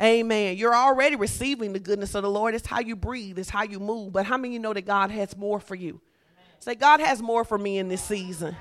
Amen. 0.00 0.56
You're 0.56 0.74
already 0.74 1.16
receiving 1.16 1.72
the 1.72 1.78
goodness 1.78 2.14
of 2.14 2.22
the 2.22 2.30
Lord. 2.30 2.54
It's 2.54 2.66
how 2.66 2.80
you 2.80 2.96
breathe, 2.96 3.38
it's 3.38 3.50
how 3.50 3.62
you 3.62 3.80
move. 3.80 4.12
But 4.12 4.26
how 4.26 4.36
many 4.36 4.54
you 4.54 4.60
know 4.60 4.74
that 4.74 4.84
God 4.84 5.10
has 5.10 5.36
more 5.36 5.58
for 5.58 5.74
you? 5.74 6.00
Say, 6.58 6.74
God 6.74 7.00
has 7.00 7.22
more 7.22 7.44
for 7.44 7.58
me 7.58 7.78
in 7.78 7.88
this 7.88 8.02
season. 8.02 8.56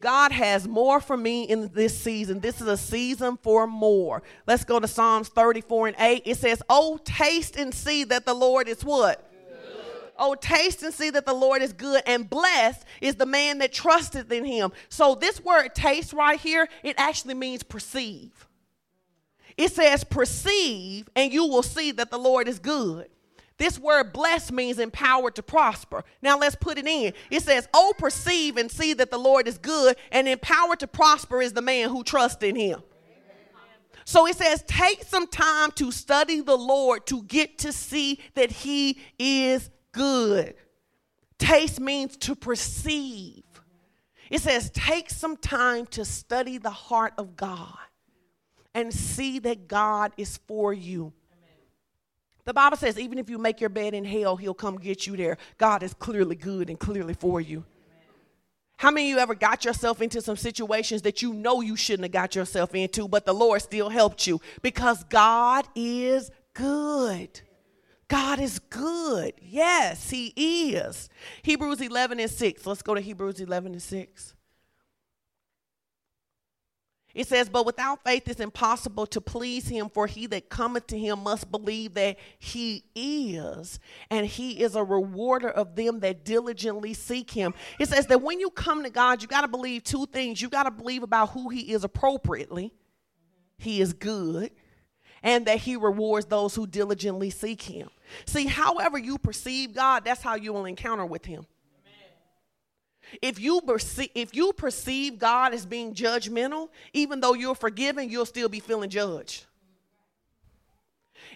God 0.00 0.30
has 0.30 0.68
more 0.68 1.00
for 1.00 1.16
me 1.16 1.42
in 1.42 1.72
this 1.72 1.98
season. 1.98 2.38
This 2.38 2.60
is 2.60 2.68
a 2.68 2.76
season 2.76 3.36
for 3.42 3.66
more. 3.66 4.22
Let's 4.46 4.64
go 4.64 4.78
to 4.78 4.86
Psalms 4.86 5.28
34 5.28 5.88
and 5.88 5.96
8. 5.98 6.22
It 6.24 6.36
says, 6.36 6.62
Oh, 6.68 6.98
taste 7.04 7.56
and 7.56 7.74
see 7.74 8.04
that 8.04 8.24
the 8.24 8.34
Lord 8.34 8.68
is 8.68 8.84
what? 8.84 9.27
Oh, 10.18 10.34
taste 10.34 10.82
and 10.82 10.92
see 10.92 11.10
that 11.10 11.26
the 11.26 11.34
Lord 11.34 11.62
is 11.62 11.72
good, 11.72 12.02
and 12.06 12.28
blessed 12.28 12.84
is 13.00 13.14
the 13.14 13.26
man 13.26 13.58
that 13.58 13.72
trusteth 13.72 14.32
in 14.32 14.44
him. 14.44 14.72
So, 14.88 15.14
this 15.14 15.40
word 15.40 15.74
taste 15.74 16.12
right 16.12 16.40
here, 16.40 16.68
it 16.82 16.96
actually 16.98 17.34
means 17.34 17.62
perceive. 17.62 18.46
It 19.56 19.72
says, 19.72 20.04
perceive, 20.04 21.08
and 21.16 21.32
you 21.32 21.46
will 21.46 21.62
see 21.62 21.90
that 21.92 22.10
the 22.10 22.18
Lord 22.18 22.48
is 22.48 22.58
good. 22.58 23.08
This 23.58 23.76
word 23.76 24.12
blessed 24.12 24.52
means 24.52 24.78
empowered 24.78 25.34
to 25.34 25.42
prosper. 25.42 26.04
Now 26.22 26.38
let's 26.38 26.54
put 26.54 26.78
it 26.78 26.86
in. 26.86 27.12
It 27.28 27.42
says, 27.42 27.68
Oh, 27.74 27.92
perceive 27.98 28.56
and 28.56 28.70
see 28.70 28.94
that 28.94 29.10
the 29.10 29.18
Lord 29.18 29.48
is 29.48 29.58
good, 29.58 29.96
and 30.12 30.28
empowered 30.28 30.78
to 30.80 30.86
prosper 30.86 31.42
is 31.42 31.52
the 31.52 31.62
man 31.62 31.90
who 31.90 32.04
trusts 32.04 32.42
in 32.44 32.54
him. 32.54 32.82
So 34.04 34.26
it 34.26 34.36
says, 34.36 34.62
Take 34.66 35.02
some 35.02 35.26
time 35.26 35.72
to 35.72 35.90
study 35.90 36.40
the 36.40 36.56
Lord 36.56 37.04
to 37.08 37.24
get 37.24 37.58
to 37.58 37.72
see 37.72 38.20
that 38.34 38.52
he 38.52 39.00
is 39.18 39.70
good. 39.92 40.54
Taste 41.38 41.80
means 41.80 42.16
to 42.18 42.34
perceive. 42.34 43.44
It 44.30 44.40
says, 44.40 44.70
take 44.70 45.08
some 45.10 45.36
time 45.36 45.86
to 45.86 46.04
study 46.04 46.58
the 46.58 46.70
heart 46.70 47.14
of 47.16 47.36
God 47.36 47.78
and 48.74 48.92
see 48.92 49.38
that 49.40 49.68
God 49.68 50.12
is 50.16 50.38
for 50.46 50.72
you. 50.72 51.12
The 52.44 52.54
Bible 52.54 52.76
says, 52.76 52.98
even 52.98 53.18
if 53.18 53.28
you 53.28 53.38
make 53.38 53.60
your 53.60 53.70
bed 53.70 53.94
in 53.94 54.04
hell, 54.04 54.36
he'll 54.36 54.54
come 54.54 54.78
get 54.78 55.06
you 55.06 55.16
there. 55.16 55.36
God 55.58 55.82
is 55.82 55.94
clearly 55.94 56.36
good 56.36 56.70
and 56.70 56.78
clearly 56.78 57.14
for 57.14 57.40
you. 57.40 57.64
How 58.78 58.90
many 58.90 59.10
of 59.10 59.16
you 59.16 59.18
ever 59.18 59.34
got 59.34 59.64
yourself 59.64 60.00
into 60.00 60.22
some 60.22 60.36
situations 60.36 61.02
that 61.02 61.20
you 61.20 61.32
know 61.32 61.60
you 61.60 61.74
shouldn't 61.74 62.04
have 62.04 62.12
got 62.12 62.34
yourself 62.36 62.74
into, 62.74 63.08
but 63.08 63.26
the 63.26 63.34
Lord 63.34 63.60
still 63.60 63.88
helped 63.88 64.26
you? 64.26 64.40
Because 64.62 65.02
God 65.04 65.66
is 65.74 66.30
good. 66.54 67.40
God 68.08 68.40
is 68.40 68.58
good. 68.58 69.34
Yes, 69.40 70.10
He 70.10 70.28
is. 70.36 71.08
Hebrews 71.42 71.80
11 71.80 72.18
and 72.20 72.30
6. 72.30 72.66
Let's 72.66 72.82
go 72.82 72.94
to 72.94 73.00
Hebrews 73.00 73.40
11 73.40 73.72
and 73.72 73.82
6. 73.82 74.34
It 77.18 77.26
says, 77.26 77.48
But 77.48 77.66
without 77.66 78.04
faith 78.04 78.28
it's 78.28 78.40
impossible 78.40 79.04
to 79.06 79.20
please 79.20 79.66
him, 79.66 79.88
for 79.88 80.06
he 80.06 80.26
that 80.26 80.50
cometh 80.50 80.86
to 80.88 80.98
him 80.98 81.24
must 81.24 81.50
believe 81.50 81.94
that 81.94 82.16
he 82.38 82.84
is, 82.94 83.80
and 84.08 84.24
he 84.24 84.62
is 84.62 84.76
a 84.76 84.84
rewarder 84.84 85.48
of 85.48 85.74
them 85.74 85.98
that 86.00 86.24
diligently 86.24 86.94
seek 86.94 87.32
him. 87.32 87.54
It 87.80 87.88
says 87.88 88.06
that 88.06 88.22
when 88.22 88.38
you 88.38 88.50
come 88.50 88.84
to 88.84 88.90
God, 88.90 89.20
you 89.20 89.26
got 89.26 89.40
to 89.40 89.48
believe 89.48 89.82
two 89.82 90.06
things. 90.06 90.40
You 90.40 90.48
got 90.48 90.64
to 90.64 90.70
believe 90.70 91.02
about 91.02 91.30
who 91.30 91.48
he 91.48 91.72
is 91.72 91.82
appropriately, 91.82 92.72
he 93.56 93.80
is 93.80 93.92
good, 93.92 94.52
and 95.22 95.46
that 95.46 95.58
he 95.58 95.76
rewards 95.76 96.26
those 96.26 96.54
who 96.54 96.66
diligently 96.66 97.30
seek 97.30 97.62
him. 97.62 97.90
See, 98.26 98.46
however 98.46 98.98
you 98.98 99.18
perceive 99.18 99.74
God, 99.74 100.04
that's 100.04 100.22
how 100.22 100.36
you 100.36 100.52
will 100.52 100.64
encounter 100.64 101.06
with 101.06 101.24
him. 101.24 101.46
If 103.22 103.40
you, 103.40 103.60
perceive, 103.62 104.10
if 104.14 104.34
you 104.34 104.52
perceive 104.52 105.18
God 105.18 105.54
as 105.54 105.64
being 105.64 105.94
judgmental, 105.94 106.68
even 106.92 107.20
though 107.20 107.34
you're 107.34 107.54
forgiven, 107.54 108.10
you'll 108.10 108.26
still 108.26 108.48
be 108.48 108.60
feeling 108.60 108.90
judged. 108.90 109.46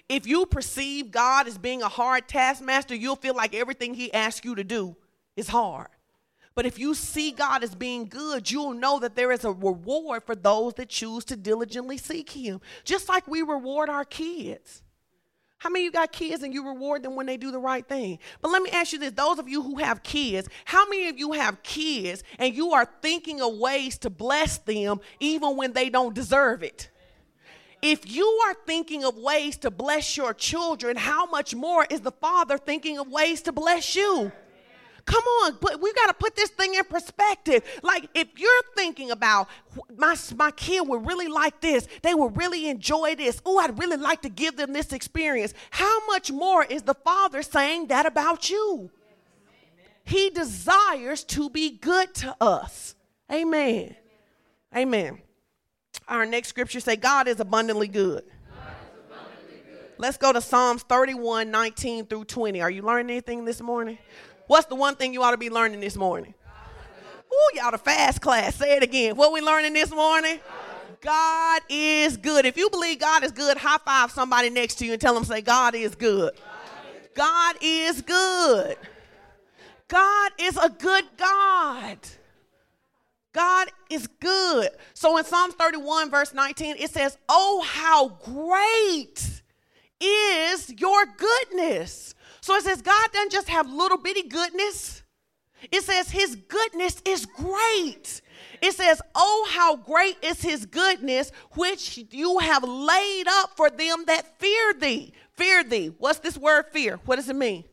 If 0.09 0.27
you 0.27 0.47
perceive 0.47 1.11
God 1.11 1.47
as 1.47 1.57
being 1.59 1.83
a 1.83 1.89
hard 1.89 2.29
taskmaster, 2.29 2.95
you'll 2.95 3.17
feel 3.17 3.35
like 3.35 3.55
everything 3.55 3.95
He 3.95 4.13
asks 4.13 4.45
you 4.45 4.55
to 4.55 4.65
do 4.65 4.97
is 5.37 5.49
hard. 5.49 5.89
But 6.55 6.67
if 6.67 6.79
you 6.79 6.95
see 6.95 7.31
God 7.31 7.65
as 7.65 7.75
being 7.75 8.07
good, 8.07 8.51
you'll 8.51 8.75
know 8.75 8.99
that 8.99 9.17
there 9.17 9.33
is 9.33 9.45
a 9.45 9.53
reward 9.53 10.25
for 10.25 10.35
those 10.35 10.75
that 10.75 10.89
choose 10.89 11.25
to 11.27 11.37
diligently 11.37 11.97
seek 11.97 12.31
Him. 12.31 12.61
Just 12.85 13.09
like 13.09 13.27
we 13.27 13.43
reward 13.43 13.89
our 13.89 14.05
kids. 14.05 14.83
How 15.63 15.71
many 15.71 15.87
of 15.87 15.95
you 15.95 16.01
got 16.01 16.11
kids 16.11 16.43
and 16.43 16.53
you 16.53 16.67
reward 16.67 17.05
them 17.05 17.15
when 17.15 17.27
they 17.27 17.37
do 17.37 17.53
the 17.53 17.59
right 17.59 17.87
thing? 17.87 18.19
But 18.41 18.51
let 18.51 18.63
me 18.63 18.71
ask 18.71 18.93
you 18.93 18.99
this 18.99 19.13
those 19.13 19.39
of 19.39 19.49
you 19.49 19.63
who 19.63 19.77
have 19.77 20.03
kids, 20.03 20.49
how 20.65 20.89
many 20.89 21.07
of 21.07 21.19
you 21.19 21.33
have 21.33 21.63
kids 21.63 22.25
and 22.41 22.53
you 22.53 22.73
are 22.73 22.89
thinking 23.01 23.41
of 23.41 23.57
ways 23.59 23.97
to 23.99 24.11
bless 24.11 24.59
them 24.59 25.01
even 25.21 25.57
when 25.57 25.73
they 25.73 25.89
don't 25.89 26.17
deserve 26.17 26.65
it? 26.65 26.91
If 27.81 28.13
you 28.13 28.27
are 28.47 28.55
thinking 28.67 29.05
of 29.05 29.17
ways 29.17 29.57
to 29.59 29.71
bless 29.71 30.17
your 30.17 30.35
children, 30.35 30.97
how 30.97 31.27
much 31.27 31.55
more 31.55 31.87
is 31.89 32.01
the 32.01 32.11
Father 32.11 32.59
thinking 32.59 32.99
of 32.99 33.07
ways 33.07 33.43
to 33.43 33.53
bless 33.53 33.95
you? 33.95 34.33
Come 35.05 35.25
on, 35.25 35.59
but 35.61 35.81
we 35.81 35.93
got 35.95 36.07
to 36.07 36.15
put 36.15 36.37
this 36.37 36.51
thing 36.51 36.75
in 36.75 36.85
perspective. 36.85 37.63
Like, 37.83 38.09
if 38.15 38.29
you're 38.37 38.63
thinking 38.77 39.11
about 39.11 39.49
my, 39.97 40.17
my 40.37 40.51
kid 40.53 40.87
would 40.87 41.07
really 41.07 41.29
like 41.29 41.61
this, 41.61 41.89
they 42.03 42.15
would 42.15 42.37
really 42.37 42.69
enjoy 42.69 43.15
this. 43.15 43.41
Oh, 43.45 43.59
I'd 43.59 43.79
really 43.79 43.97
like 43.97 44.23
to 44.23 44.29
give 44.29 44.57
them 44.57 44.73
this 44.73 44.93
experience. 44.93 45.55
How 45.71 46.07
much 46.07 46.31
more 46.31 46.65
is 46.65 46.83
the 46.83 46.95
Father 46.95 47.43
saying 47.43 47.89
that 47.89 48.07
about 48.07 48.49
you? 48.51 48.91
He 50.05 50.31
desires 50.31 51.25
to 51.25 51.49
be 51.51 51.71
good 51.71 52.15
to 52.17 52.37
us. 52.41 52.95
Amen. 53.31 53.95
Amen. 54.77 55.21
Our 56.09 56.27
next 56.27 56.49
scripture 56.49 56.81
say 56.81 56.97
God 56.97 57.29
is 57.29 57.41
abundantly 57.41 57.89
good. 57.89 58.25
Let's 59.99 60.17
go 60.17 60.33
to 60.33 60.41
Psalms 60.41 60.83
31, 60.83 61.51
19 61.51 62.07
through 62.07 62.25
20. 62.25 62.61
Are 62.61 62.71
you 62.71 62.83
learning 62.83 63.11
anything 63.11 63.45
this 63.45 63.61
morning? 63.61 63.99
What's 64.53 64.67
the 64.67 64.75
one 64.75 64.97
thing 64.97 65.15
you 65.15 65.23
ought 65.23 65.31
to 65.31 65.39
be 65.39 65.49
learning 65.49 65.81
this 65.81 65.97
morning? 65.97 66.35
Ooh, 67.33 67.57
y'all 67.57 67.71
the 67.71 67.79
fast 67.79 68.21
class. 68.21 68.55
Say 68.57 68.77
it 68.77 68.83
again. 68.83 69.17
What 69.17 69.33
we 69.33 69.41
learning 69.41 69.73
this 69.73 69.91
morning? 69.91 70.41
God 71.01 71.63
is 71.71 72.19
good. 72.19 72.45
If 72.45 72.59
you 72.59 72.69
believe 72.69 72.99
God 72.99 73.25
is 73.25 73.33
good, 73.33 73.57
high 73.57 73.79
five 73.83 74.11
somebody 74.11 74.51
next 74.51 74.75
to 74.75 74.85
you 74.85 74.93
and 74.93 75.01
tell 75.01 75.15
them, 75.15 75.25
say, 75.25 75.41
God 75.41 75.75
is 75.75 75.95
good. 75.95 76.35
God 77.15 77.57
is 77.63 78.03
good. 78.03 78.77
God 79.89 80.33
is 80.39 80.59
a 80.59 80.69
good 80.69 81.05
God. 81.17 81.97
God 83.33 83.69
is 83.89 84.07
good. 84.07 84.69
So 84.93 85.17
in 85.17 85.25
Psalms 85.25 85.55
31, 85.55 86.11
verse 86.11 86.35
19, 86.35 86.77
it 86.79 86.91
says, 86.91 87.17
Oh, 87.27 87.65
how 87.67 88.19
great 88.23 89.41
is 89.99 90.79
your 90.79 91.07
goodness 91.07 92.15
so 92.43 92.57
it 92.57 92.65
says 92.65 92.83
God 92.83 93.09
doesn't 93.13 93.33
just 93.33 93.49
have 93.49 93.71
little 93.71 93.97
bitty 93.97 94.29
goodness. 94.29 95.03
It 95.71 95.85
says 95.85 96.11
his 96.11 96.35
goodness 96.35 97.01
is 97.05 97.25
great. 97.25 98.21
It 98.61 98.75
says, 98.75 99.01
Oh, 99.15 99.49
how 99.51 99.77
great 99.77 100.17
is 100.23 100.43
his 100.43 100.67
goodness, 100.67 101.31
which 101.53 102.05
you 102.11 102.41
have 102.41 102.65
laid 102.65 103.29
up 103.29 103.57
for 103.57 103.71
them 103.71 104.05
that 104.07 104.39
fear 104.41 104.75
thee. 104.75 105.13
Fear 105.35 105.65
thee. 105.65 105.93
What's 105.99 106.19
this 106.19 106.37
word 106.37 106.67
fear? 106.73 106.99
What 107.05 107.17
does 107.17 107.29
it 107.29 107.37
mean? 107.37 107.65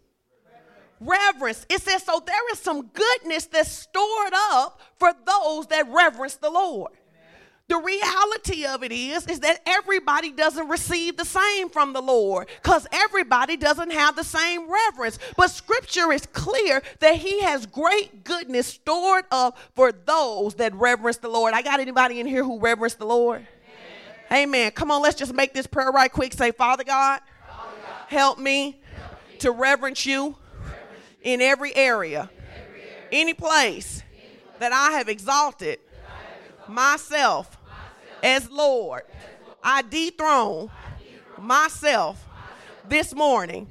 Reverence. 0.99 1.65
It 1.67 1.81
says, 1.81 2.03
So 2.03 2.21
there 2.23 2.51
is 2.51 2.59
some 2.59 2.87
goodness 2.87 3.47
that's 3.47 3.71
stored 3.71 4.33
up 4.51 4.81
for 4.99 5.13
those 5.25 5.65
that 5.67 5.87
reverence 5.89 6.35
the 6.35 6.51
Lord. 6.51 6.91
The 7.69 7.77
reality 7.77 8.65
of 8.65 8.83
it 8.83 8.91
is 8.91 9.27
is 9.27 9.41
that 9.41 9.61
everybody 9.67 10.31
doesn't 10.31 10.67
receive 10.69 11.17
the 11.17 11.23
same 11.23 11.69
from 11.69 11.93
the 11.93 12.01
Lord 12.01 12.47
cuz 12.63 12.87
everybody 12.91 13.57
doesn't 13.57 13.91
have 13.91 14.15
the 14.15 14.23
same 14.23 14.67
reverence. 14.67 15.19
But 15.37 15.51
scripture 15.51 16.11
is 16.11 16.25
clear 16.25 16.81
that 16.99 17.17
he 17.17 17.41
has 17.41 17.67
great 17.67 18.23
goodness 18.23 18.65
stored 18.65 19.25
up 19.29 19.55
for 19.75 19.91
those 19.91 20.55
that 20.55 20.73
reverence 20.73 21.17
the 21.17 21.29
Lord. 21.29 21.53
I 21.53 21.61
got 21.61 21.79
anybody 21.79 22.19
in 22.19 22.25
here 22.25 22.43
who 22.43 22.59
reverence 22.59 22.95
the 22.95 23.05
Lord? 23.05 23.45
Amen. 24.31 24.47
Amen. 24.49 24.71
Come 24.71 24.89
on, 24.89 25.03
let's 25.03 25.15
just 25.15 25.35
make 25.35 25.53
this 25.53 25.67
prayer 25.67 25.91
right 25.91 26.11
quick. 26.11 26.33
Say, 26.33 26.51
"Father 26.51 26.83
God, 26.83 27.21
Father 27.47 27.71
God 27.85 28.05
help, 28.07 28.39
me 28.39 28.79
help 28.95 29.11
me 29.31 29.37
to 29.37 29.51
reverence 29.51 30.07
you, 30.07 30.35
reverence 30.59 31.05
you 31.23 31.33
in 31.33 31.41
every 31.41 31.75
area, 31.75 32.31
every 32.31 32.81
area 32.81 32.95
any, 33.11 33.33
place 33.35 34.01
any 34.01 34.01
place 34.01 34.03
that 34.57 34.71
I 34.71 34.97
have 34.97 35.07
exalted, 35.07 35.77
I 35.77 36.09
have 36.09 36.41
exalted 36.47 36.67
myself 36.67 37.58
as 38.23 38.49
Lord, 38.49 39.03
I 39.63 39.81
dethrone 39.81 40.69
myself 41.37 42.25
this 42.87 43.13
morning 43.13 43.67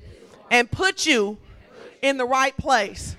and 0.50 0.70
put 0.70 1.06
you 1.06 1.38
in 2.02 2.16
the 2.16 2.24
right 2.24 2.56
place. 2.56 3.16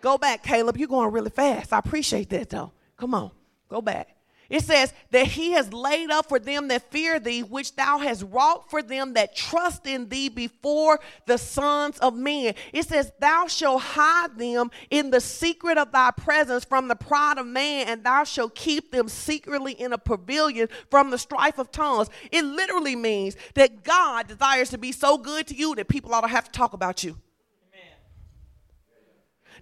Go 0.00 0.18
back, 0.18 0.42
Caleb. 0.42 0.76
You're 0.76 0.88
going 0.88 1.12
really 1.12 1.30
fast. 1.30 1.72
I 1.72 1.78
appreciate 1.78 2.28
that, 2.30 2.50
though. 2.50 2.72
Come 2.96 3.14
on, 3.14 3.30
go 3.68 3.80
back. 3.80 4.11
It 4.52 4.64
says 4.64 4.92
that 5.12 5.28
he 5.28 5.52
has 5.52 5.72
laid 5.72 6.10
up 6.10 6.28
for 6.28 6.38
them 6.38 6.68
that 6.68 6.90
fear 6.90 7.18
thee, 7.18 7.42
which 7.42 7.74
thou 7.74 7.96
hast 7.96 8.22
wrought 8.24 8.68
for 8.68 8.82
them 8.82 9.14
that 9.14 9.34
trust 9.34 9.86
in 9.86 10.10
thee 10.10 10.28
before 10.28 11.00
the 11.24 11.38
sons 11.38 11.98
of 12.00 12.14
men. 12.14 12.52
It 12.70 12.86
says, 12.86 13.12
Thou 13.18 13.46
shalt 13.46 13.80
hide 13.80 14.36
them 14.36 14.70
in 14.90 15.10
the 15.10 15.22
secret 15.22 15.78
of 15.78 15.90
thy 15.90 16.10
presence 16.10 16.66
from 16.66 16.88
the 16.88 16.94
pride 16.94 17.38
of 17.38 17.46
man, 17.46 17.88
and 17.88 18.04
thou 18.04 18.24
shalt 18.24 18.54
keep 18.54 18.92
them 18.92 19.08
secretly 19.08 19.72
in 19.72 19.94
a 19.94 19.98
pavilion 19.98 20.68
from 20.90 21.08
the 21.08 21.18
strife 21.18 21.58
of 21.58 21.72
tongues. 21.72 22.10
It 22.30 22.44
literally 22.44 22.94
means 22.94 23.36
that 23.54 23.82
God 23.82 24.28
desires 24.28 24.68
to 24.68 24.76
be 24.76 24.92
so 24.92 25.16
good 25.16 25.46
to 25.46 25.54
you 25.54 25.74
that 25.76 25.88
people 25.88 26.12
ought 26.12 26.20
to 26.20 26.28
have 26.28 26.44
to 26.44 26.52
talk 26.52 26.74
about 26.74 27.02
you 27.02 27.16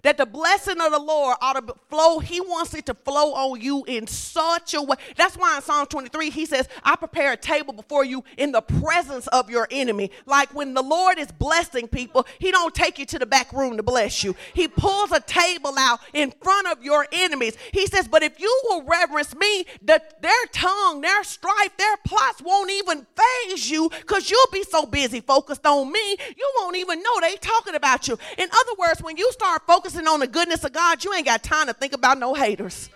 that 0.03 0.17
the 0.17 0.25
blessing 0.25 0.79
of 0.81 0.91
the 0.91 0.99
Lord 0.99 1.37
ought 1.41 1.53
to 1.53 1.75
flow. 1.89 2.19
He 2.19 2.41
wants 2.41 2.73
it 2.73 2.85
to 2.87 2.93
flow 2.93 3.33
on 3.33 3.61
you 3.61 3.83
in 3.85 4.07
such 4.07 4.73
a 4.73 4.81
way. 4.81 4.95
That's 5.15 5.35
why 5.35 5.55
in 5.57 5.61
Psalm 5.61 5.85
23, 5.85 6.29
he 6.29 6.45
says, 6.45 6.67
I 6.83 6.95
prepare 6.95 7.33
a 7.33 7.37
table 7.37 7.73
before 7.73 8.03
you 8.03 8.23
in 8.37 8.51
the 8.51 8.61
presence 8.61 9.27
of 9.27 9.49
your 9.49 9.67
enemy. 9.71 10.11
Like 10.25 10.53
when 10.53 10.73
the 10.73 10.81
Lord 10.81 11.19
is 11.19 11.31
blessing 11.31 11.87
people, 11.87 12.25
he 12.39 12.51
don't 12.51 12.73
take 12.73 12.99
you 12.99 13.05
to 13.07 13.19
the 13.19 13.25
back 13.25 13.53
room 13.53 13.77
to 13.77 13.83
bless 13.83 14.23
you. 14.23 14.35
He 14.53 14.67
pulls 14.67 15.11
a 15.11 15.19
table 15.19 15.73
out 15.77 15.99
in 16.13 16.31
front 16.41 16.67
of 16.67 16.83
your 16.83 17.05
enemies. 17.11 17.57
He 17.71 17.87
says, 17.87 18.07
but 18.07 18.23
if 18.23 18.39
you 18.39 18.61
will 18.69 18.83
reverence 18.83 19.35
me, 19.35 19.65
the, 19.81 20.01
their 20.21 20.45
tongue, 20.51 21.01
their 21.01 21.23
strife, 21.23 21.75
their 21.77 21.97
plots 21.97 22.41
won't 22.41 22.71
even 22.71 23.05
faze 23.15 23.69
you 23.69 23.89
because 23.89 24.29
you'll 24.29 24.39
be 24.51 24.63
so 24.63 24.85
busy 24.85 25.21
focused 25.21 25.65
on 25.65 25.91
me, 25.91 26.17
you 26.35 26.51
won't 26.59 26.75
even 26.75 27.01
know 27.01 27.19
they 27.21 27.35
talking 27.35 27.75
about 27.75 28.07
you. 28.07 28.17
In 28.37 28.49
other 28.51 28.73
words, 28.77 29.01
when 29.01 29.17
you 29.17 29.31
start 29.31 29.63
focusing 29.67 29.90
focusing 29.91 30.07
on 30.07 30.19
the 30.19 30.27
goodness 30.27 30.63
of 30.63 30.73
God, 30.73 31.03
you 31.03 31.13
ain't 31.13 31.25
got 31.25 31.43
time 31.43 31.67
to 31.67 31.73
think 31.73 31.93
about 31.93 32.17
no 32.17 32.33
haters. 32.33 32.89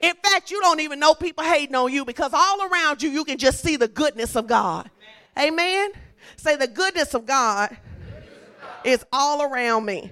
In 0.00 0.14
fact, 0.14 0.50
you 0.50 0.60
don't 0.60 0.80
even 0.80 0.98
know 0.98 1.14
people 1.14 1.44
hating 1.44 1.74
on 1.74 1.92
you 1.92 2.04
because 2.04 2.32
all 2.32 2.62
around 2.62 3.02
you, 3.02 3.10
you 3.10 3.24
can 3.24 3.36
just 3.36 3.62
see 3.62 3.76
the 3.76 3.88
goodness 3.88 4.34
of 4.34 4.46
God. 4.46 4.90
Amen. 5.38 5.90
Say, 6.36 6.56
the 6.56 6.66
goodness 6.66 7.14
of 7.14 7.26
God 7.26 7.76
is 8.82 9.04
all 9.12 9.42
around 9.42 9.84
me. 9.84 10.10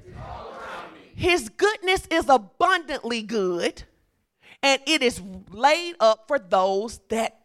His 1.14 1.48
goodness 1.48 2.06
is 2.11 2.28
abundantly 2.28 3.22
good, 3.22 3.82
and 4.62 4.80
it 4.87 5.02
is 5.02 5.20
laid 5.50 5.96
up 6.00 6.28
for 6.28 6.38
those 6.38 7.00
that 7.08 7.40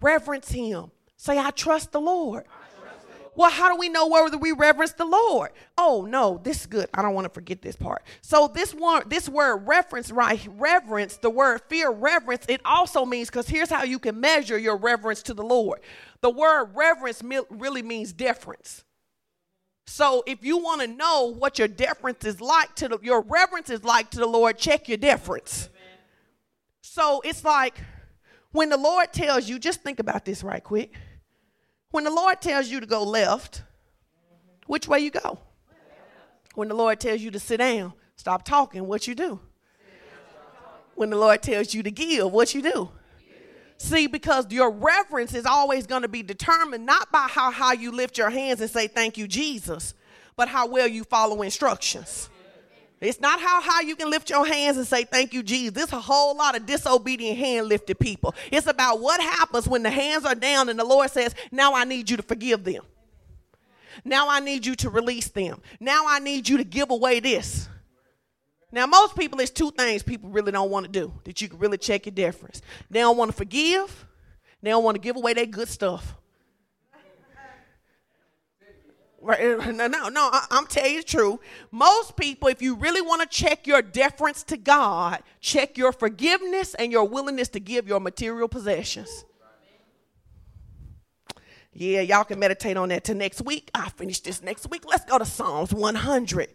reverence 0.00 0.50
Him. 0.50 0.90
Say, 1.16 1.38
I 1.38 1.50
trust 1.50 1.92
the 1.92 2.00
Lord. 2.00 2.44
Well, 3.38 3.52
how 3.52 3.72
do 3.72 3.78
we 3.78 3.88
know 3.88 4.08
whether 4.08 4.36
we 4.36 4.50
reverence 4.50 4.94
the 4.94 5.04
Lord? 5.04 5.50
Oh 5.78 6.04
no, 6.10 6.40
this 6.42 6.62
is 6.62 6.66
good. 6.66 6.88
I 6.92 7.02
don't 7.02 7.14
want 7.14 7.24
to 7.26 7.32
forget 7.32 7.62
this 7.62 7.76
part. 7.76 8.02
So 8.20 8.50
this 8.52 8.74
one, 8.74 9.04
this 9.06 9.28
word 9.28 9.58
reference, 9.58 10.10
right? 10.10 10.44
Reverence, 10.56 11.18
the 11.18 11.30
word 11.30 11.60
fear, 11.68 11.88
reverence, 11.88 12.44
it 12.48 12.60
also 12.64 13.04
means 13.04 13.30
because 13.30 13.46
here's 13.46 13.70
how 13.70 13.84
you 13.84 14.00
can 14.00 14.18
measure 14.18 14.58
your 14.58 14.76
reverence 14.76 15.22
to 15.22 15.34
the 15.34 15.44
Lord. 15.44 15.78
The 16.20 16.30
word 16.30 16.72
reverence 16.74 17.22
really 17.48 17.82
means 17.82 18.12
deference. 18.12 18.82
So 19.86 20.24
if 20.26 20.44
you 20.44 20.58
want 20.58 20.80
to 20.80 20.88
know 20.88 21.32
what 21.32 21.60
your 21.60 21.68
deference 21.68 22.24
is 22.24 22.40
like 22.40 22.74
to 22.74 22.88
the, 22.88 22.98
your 23.02 23.20
reverence 23.20 23.70
is 23.70 23.84
like 23.84 24.10
to 24.10 24.18
the 24.18 24.26
Lord, 24.26 24.58
check 24.58 24.88
your 24.88 24.98
deference. 24.98 25.68
So 26.80 27.20
it's 27.24 27.44
like 27.44 27.80
when 28.50 28.68
the 28.68 28.76
Lord 28.76 29.12
tells 29.12 29.48
you, 29.48 29.60
just 29.60 29.82
think 29.82 30.00
about 30.00 30.24
this 30.24 30.42
right 30.42 30.64
quick. 30.64 30.92
When 31.90 32.04
the 32.04 32.10
Lord 32.10 32.40
tells 32.40 32.68
you 32.68 32.80
to 32.80 32.86
go 32.86 33.02
left, 33.02 33.62
which 34.66 34.86
way 34.86 35.00
you 35.00 35.10
go? 35.10 35.38
When 36.54 36.68
the 36.68 36.74
Lord 36.74 37.00
tells 37.00 37.20
you 37.20 37.30
to 37.30 37.38
sit 37.38 37.58
down, 37.58 37.92
stop 38.16 38.44
talking, 38.44 38.86
what 38.86 39.06
you 39.06 39.14
do? 39.14 39.40
When 40.94 41.10
the 41.10 41.16
Lord 41.16 41.42
tells 41.42 41.72
you 41.72 41.82
to 41.84 41.90
give, 41.90 42.32
what 42.32 42.54
you 42.54 42.62
do? 42.62 42.90
See, 43.78 44.08
because 44.08 44.50
your 44.50 44.72
reverence 44.72 45.34
is 45.34 45.46
always 45.46 45.86
going 45.86 46.02
to 46.02 46.08
be 46.08 46.24
determined 46.24 46.84
not 46.84 47.12
by 47.12 47.28
how 47.30 47.52
high 47.52 47.74
you 47.74 47.92
lift 47.92 48.18
your 48.18 48.28
hands 48.28 48.60
and 48.60 48.68
say, 48.68 48.88
Thank 48.88 49.16
you, 49.16 49.28
Jesus, 49.28 49.94
but 50.34 50.48
how 50.48 50.66
well 50.66 50.88
you 50.88 51.04
follow 51.04 51.42
instructions. 51.42 52.28
It's 53.00 53.20
not 53.20 53.40
how 53.40 53.62
high 53.62 53.82
you 53.82 53.94
can 53.94 54.10
lift 54.10 54.28
your 54.28 54.46
hands 54.46 54.76
and 54.76 54.86
say, 54.86 55.04
Thank 55.04 55.32
you, 55.32 55.42
Jesus. 55.42 55.72
There's 55.72 55.92
a 55.92 56.00
whole 56.00 56.36
lot 56.36 56.56
of 56.56 56.66
disobedient 56.66 57.38
hand 57.38 57.68
lifted 57.68 57.98
people. 57.98 58.34
It's 58.50 58.66
about 58.66 59.00
what 59.00 59.20
happens 59.20 59.68
when 59.68 59.82
the 59.82 59.90
hands 59.90 60.24
are 60.24 60.34
down 60.34 60.68
and 60.68 60.78
the 60.78 60.84
Lord 60.84 61.10
says, 61.10 61.34
Now 61.52 61.74
I 61.74 61.84
need 61.84 62.10
you 62.10 62.16
to 62.16 62.22
forgive 62.22 62.64
them. 62.64 62.82
Now 64.04 64.28
I 64.28 64.40
need 64.40 64.66
you 64.66 64.74
to 64.76 64.90
release 64.90 65.28
them. 65.28 65.60
Now 65.80 66.04
I 66.06 66.18
need 66.18 66.48
you 66.48 66.56
to 66.58 66.64
give 66.64 66.90
away 66.90 67.20
this. 67.20 67.68
Now, 68.70 68.86
most 68.86 69.16
people, 69.16 69.40
it's 69.40 69.50
two 69.50 69.70
things 69.70 70.02
people 70.02 70.28
really 70.28 70.52
don't 70.52 70.70
want 70.70 70.84
to 70.86 70.92
do 70.92 71.12
that 71.24 71.40
you 71.40 71.48
can 71.48 71.58
really 71.58 71.78
check 71.78 72.04
your 72.04 72.14
difference. 72.14 72.60
They 72.90 73.00
don't 73.00 73.16
want 73.16 73.30
to 73.30 73.36
forgive, 73.36 74.06
they 74.62 74.70
don't 74.70 74.84
want 74.84 74.96
to 74.96 75.00
give 75.00 75.16
away 75.16 75.32
their 75.32 75.46
good 75.46 75.68
stuff. 75.68 76.14
Right? 79.28 79.74
No, 79.74 79.86
no, 79.86 80.08
no. 80.08 80.30
I, 80.32 80.46
am 80.52 80.66
telling 80.66 80.94
you 80.94 81.02
the 81.02 81.06
truth. 81.06 81.40
Most 81.70 82.16
people, 82.16 82.48
if 82.48 82.62
you 82.62 82.74
really 82.76 83.02
want 83.02 83.20
to 83.20 83.28
check 83.28 83.66
your 83.66 83.82
deference 83.82 84.42
to 84.44 84.56
God, 84.56 85.22
check 85.38 85.76
your 85.76 85.92
forgiveness 85.92 86.72
and 86.72 86.90
your 86.90 87.06
willingness 87.06 87.50
to 87.50 87.60
give 87.60 87.86
your 87.86 88.00
material 88.00 88.48
possessions. 88.48 89.26
Yeah, 91.74 92.00
y'all 92.00 92.24
can 92.24 92.38
meditate 92.38 92.78
on 92.78 92.88
that 92.88 93.04
till 93.04 93.16
next 93.16 93.42
week. 93.42 93.70
I'll 93.74 93.90
finish 93.90 94.20
this 94.20 94.42
next 94.42 94.70
week. 94.70 94.84
Let's 94.88 95.04
go 95.04 95.18
to 95.18 95.26
Psalms 95.26 95.74
100. 95.74 96.48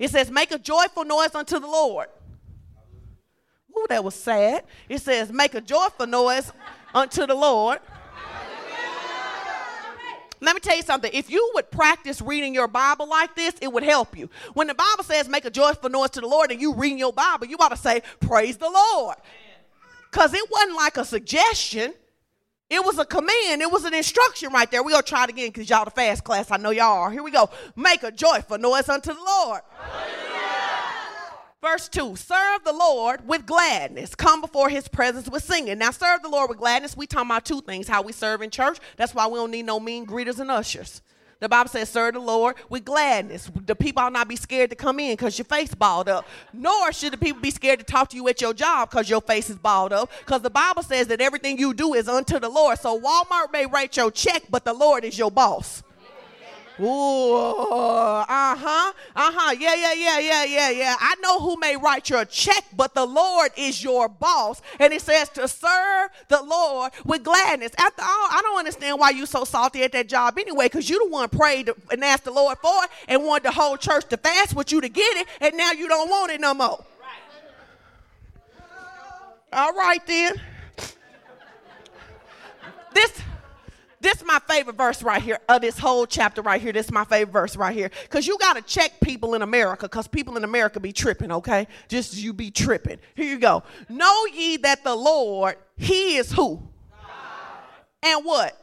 It 0.00 0.10
says, 0.10 0.32
Make 0.32 0.50
a 0.50 0.58
joyful 0.58 1.04
noise 1.04 1.32
unto 1.32 1.60
the 1.60 1.68
Lord. 1.68 2.08
Ooh, 3.70 3.86
that 3.88 4.02
was 4.02 4.16
sad. 4.16 4.64
It 4.88 5.00
says, 5.00 5.32
Make 5.32 5.54
a 5.54 5.60
joyful 5.60 6.08
noise 6.08 6.52
unto 6.92 7.24
the 7.24 7.36
Lord. 7.36 7.78
Let 10.40 10.54
me 10.54 10.60
tell 10.60 10.76
you 10.76 10.82
something. 10.82 11.10
If 11.12 11.30
you 11.30 11.50
would 11.54 11.70
practice 11.70 12.20
reading 12.20 12.54
your 12.54 12.68
Bible 12.68 13.08
like 13.08 13.34
this, 13.34 13.54
it 13.60 13.72
would 13.72 13.82
help 13.82 14.16
you. 14.16 14.30
When 14.54 14.66
the 14.66 14.74
Bible 14.74 15.04
says 15.04 15.28
make 15.28 15.44
a 15.44 15.50
joyful 15.50 15.90
noise 15.90 16.10
to 16.10 16.20
the 16.20 16.28
Lord 16.28 16.50
and 16.50 16.60
you 16.60 16.74
read 16.74 16.98
your 16.98 17.12
Bible, 17.12 17.46
you 17.46 17.56
ought 17.58 17.70
to 17.70 17.76
say, 17.76 18.02
Praise 18.20 18.56
the 18.56 18.70
Lord. 18.70 19.16
Because 20.10 20.32
it 20.34 20.50
wasn't 20.50 20.76
like 20.76 20.96
a 20.96 21.04
suggestion. 21.04 21.92
It 22.70 22.84
was 22.84 22.98
a 22.98 23.04
command. 23.04 23.62
It 23.62 23.70
was 23.70 23.84
an 23.84 23.94
instruction 23.94 24.52
right 24.52 24.70
there. 24.70 24.82
We're 24.82 24.90
going 24.90 25.02
to 25.02 25.08
try 25.08 25.24
it 25.24 25.30
again 25.30 25.48
because 25.48 25.70
y'all 25.70 25.86
the 25.86 25.90
fast 25.90 26.22
class. 26.22 26.50
I 26.50 26.58
know 26.58 26.70
y'all 26.70 26.98
are. 26.98 27.10
Here 27.10 27.22
we 27.22 27.30
go. 27.30 27.48
Make 27.76 28.02
a 28.02 28.12
joyful 28.12 28.58
noise 28.58 28.88
unto 28.88 29.14
the 29.14 29.20
Lord. 29.20 29.62
Verse 31.60 31.88
2 31.88 32.16
Serve 32.16 32.64
the 32.64 32.72
Lord 32.72 33.26
with 33.26 33.46
gladness. 33.46 34.14
Come 34.14 34.40
before 34.40 34.68
his 34.68 34.86
presence 34.88 35.28
with 35.28 35.42
singing. 35.42 35.78
Now, 35.78 35.90
serve 35.90 36.22
the 36.22 36.28
Lord 36.28 36.50
with 36.50 36.58
gladness. 36.58 36.96
We 36.96 37.06
talking 37.06 37.30
about 37.30 37.44
two 37.44 37.60
things 37.60 37.88
how 37.88 38.02
we 38.02 38.12
serve 38.12 38.42
in 38.42 38.50
church. 38.50 38.78
That's 38.96 39.14
why 39.14 39.26
we 39.26 39.34
don't 39.34 39.50
need 39.50 39.66
no 39.66 39.80
mean 39.80 40.06
greeters 40.06 40.38
and 40.38 40.50
ushers. 40.50 41.02
The 41.40 41.48
Bible 41.48 41.68
says, 41.68 41.88
serve 41.88 42.14
the 42.14 42.20
Lord 42.20 42.56
with 42.68 42.84
gladness. 42.84 43.48
The 43.64 43.76
people 43.76 44.02
ought 44.02 44.12
not 44.12 44.26
be 44.26 44.34
scared 44.34 44.70
to 44.70 44.76
come 44.76 44.98
in 44.98 45.12
because 45.12 45.38
your 45.38 45.44
face 45.44 45.72
balled 45.72 46.08
up. 46.08 46.26
Nor 46.52 46.92
should 46.92 47.12
the 47.12 47.16
people 47.16 47.40
be 47.40 47.52
scared 47.52 47.78
to 47.78 47.84
talk 47.84 48.08
to 48.10 48.16
you 48.16 48.26
at 48.26 48.40
your 48.40 48.52
job 48.52 48.90
because 48.90 49.08
your 49.08 49.20
face 49.20 49.48
is 49.48 49.56
balled 49.56 49.92
up. 49.92 50.10
Because 50.18 50.42
the 50.42 50.50
Bible 50.50 50.82
says 50.82 51.06
that 51.08 51.20
everything 51.20 51.56
you 51.56 51.74
do 51.74 51.94
is 51.94 52.08
unto 52.08 52.40
the 52.40 52.48
Lord. 52.48 52.80
So 52.80 53.00
Walmart 53.00 53.52
may 53.52 53.66
write 53.66 53.96
your 53.96 54.10
check, 54.10 54.42
but 54.50 54.64
the 54.64 54.72
Lord 54.72 55.04
is 55.04 55.16
your 55.16 55.30
boss. 55.30 55.84
Ooh, 56.80 57.34
uh-huh, 57.34 58.92
uh-huh, 59.16 59.54
yeah, 59.58 59.74
yeah, 59.74 59.92
yeah, 59.94 60.18
yeah, 60.20 60.44
yeah, 60.44 60.70
yeah. 60.70 60.96
I 61.00 61.16
know 61.20 61.40
who 61.40 61.56
may 61.56 61.76
write 61.76 62.08
your 62.08 62.24
check, 62.24 62.64
but 62.76 62.94
the 62.94 63.04
Lord 63.04 63.50
is 63.56 63.82
your 63.82 64.08
boss. 64.08 64.62
And 64.78 64.92
it 64.92 65.02
says 65.02 65.28
to 65.30 65.48
serve 65.48 66.10
the 66.28 66.40
Lord 66.42 66.92
with 67.04 67.24
gladness. 67.24 67.72
After 67.78 68.02
all, 68.02 68.28
I 68.30 68.40
don't 68.42 68.58
understand 68.58 68.98
why 69.00 69.10
you 69.10 69.26
so 69.26 69.44
salty 69.44 69.82
at 69.82 69.90
that 69.92 70.08
job 70.08 70.38
anyway, 70.38 70.66
because 70.66 70.88
you 70.88 71.04
the 71.04 71.10
one 71.10 71.28
prayed 71.28 71.70
and 71.90 72.04
asked 72.04 72.24
the 72.24 72.30
Lord 72.30 72.58
for 72.58 72.84
it 72.84 72.90
and 73.08 73.24
wanted 73.24 73.44
the 73.44 73.52
whole 73.52 73.76
church 73.76 74.06
to 74.10 74.16
fast 74.16 74.54
with 74.54 74.70
you 74.70 74.80
to 74.80 74.88
get 74.88 75.16
it, 75.16 75.26
and 75.40 75.56
now 75.56 75.72
you 75.72 75.88
don't 75.88 76.08
want 76.08 76.30
it 76.30 76.40
no 76.40 76.54
more. 76.54 76.84
All 79.52 79.72
right 79.72 80.06
then. 80.06 80.40
This 82.94 83.20
this 84.00 84.18
is 84.18 84.24
my 84.24 84.38
favorite 84.48 84.76
verse 84.76 85.02
right 85.02 85.20
here 85.20 85.38
of 85.48 85.60
this 85.60 85.78
whole 85.78 86.06
chapter 86.06 86.42
right 86.42 86.60
here. 86.60 86.72
This 86.72 86.86
is 86.86 86.92
my 86.92 87.04
favorite 87.04 87.32
verse 87.32 87.56
right 87.56 87.74
here. 87.74 87.90
Because 88.02 88.26
you 88.26 88.38
got 88.38 88.56
to 88.56 88.62
check 88.62 89.00
people 89.00 89.34
in 89.34 89.42
America 89.42 89.86
because 89.86 90.06
people 90.06 90.36
in 90.36 90.44
America 90.44 90.78
be 90.78 90.92
tripping, 90.92 91.32
okay? 91.32 91.66
Just 91.88 92.16
you 92.16 92.32
be 92.32 92.50
tripping. 92.50 92.98
Here 93.14 93.26
you 93.26 93.38
go. 93.38 93.64
Know 93.88 94.26
ye 94.26 94.56
that 94.58 94.84
the 94.84 94.94
Lord, 94.94 95.56
he 95.76 96.16
is 96.16 96.32
who? 96.32 96.62
God. 96.90 97.02
And 98.02 98.24
what? 98.24 98.60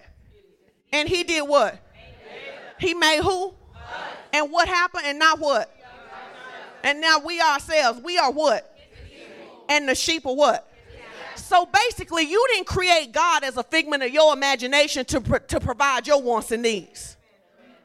And 0.93 1.09
he 1.09 1.23
did 1.23 1.41
what? 1.41 1.73
Amen. 1.73 2.59
He 2.79 2.93
made 2.93 3.21
who? 3.21 3.49
God. 3.49 3.55
And 4.31 4.51
what 4.51 4.67
happened 4.67 5.03
and 5.05 5.19
not 5.19 5.39
what? 5.39 5.71
And 6.83 7.01
now 7.01 7.17
we 7.17 7.41
ourselves, 7.41 7.99
we 8.03 8.17
are 8.17 8.31
what? 8.31 8.71
And 9.67 9.89
the 9.89 9.95
sheep 9.95 10.25
are 10.27 10.35
what? 10.35 10.71
So 11.35 11.65
basically, 11.65 12.23
you 12.23 12.45
didn't 12.53 12.67
create 12.67 13.11
God 13.11 13.43
as 13.43 13.57
a 13.57 13.63
figment 13.63 14.03
of 14.03 14.11
your 14.11 14.33
imagination 14.33 15.05
to, 15.05 15.19
to 15.19 15.59
provide 15.59 16.07
your 16.07 16.21
wants 16.21 16.51
and 16.51 16.63
needs. 16.63 17.17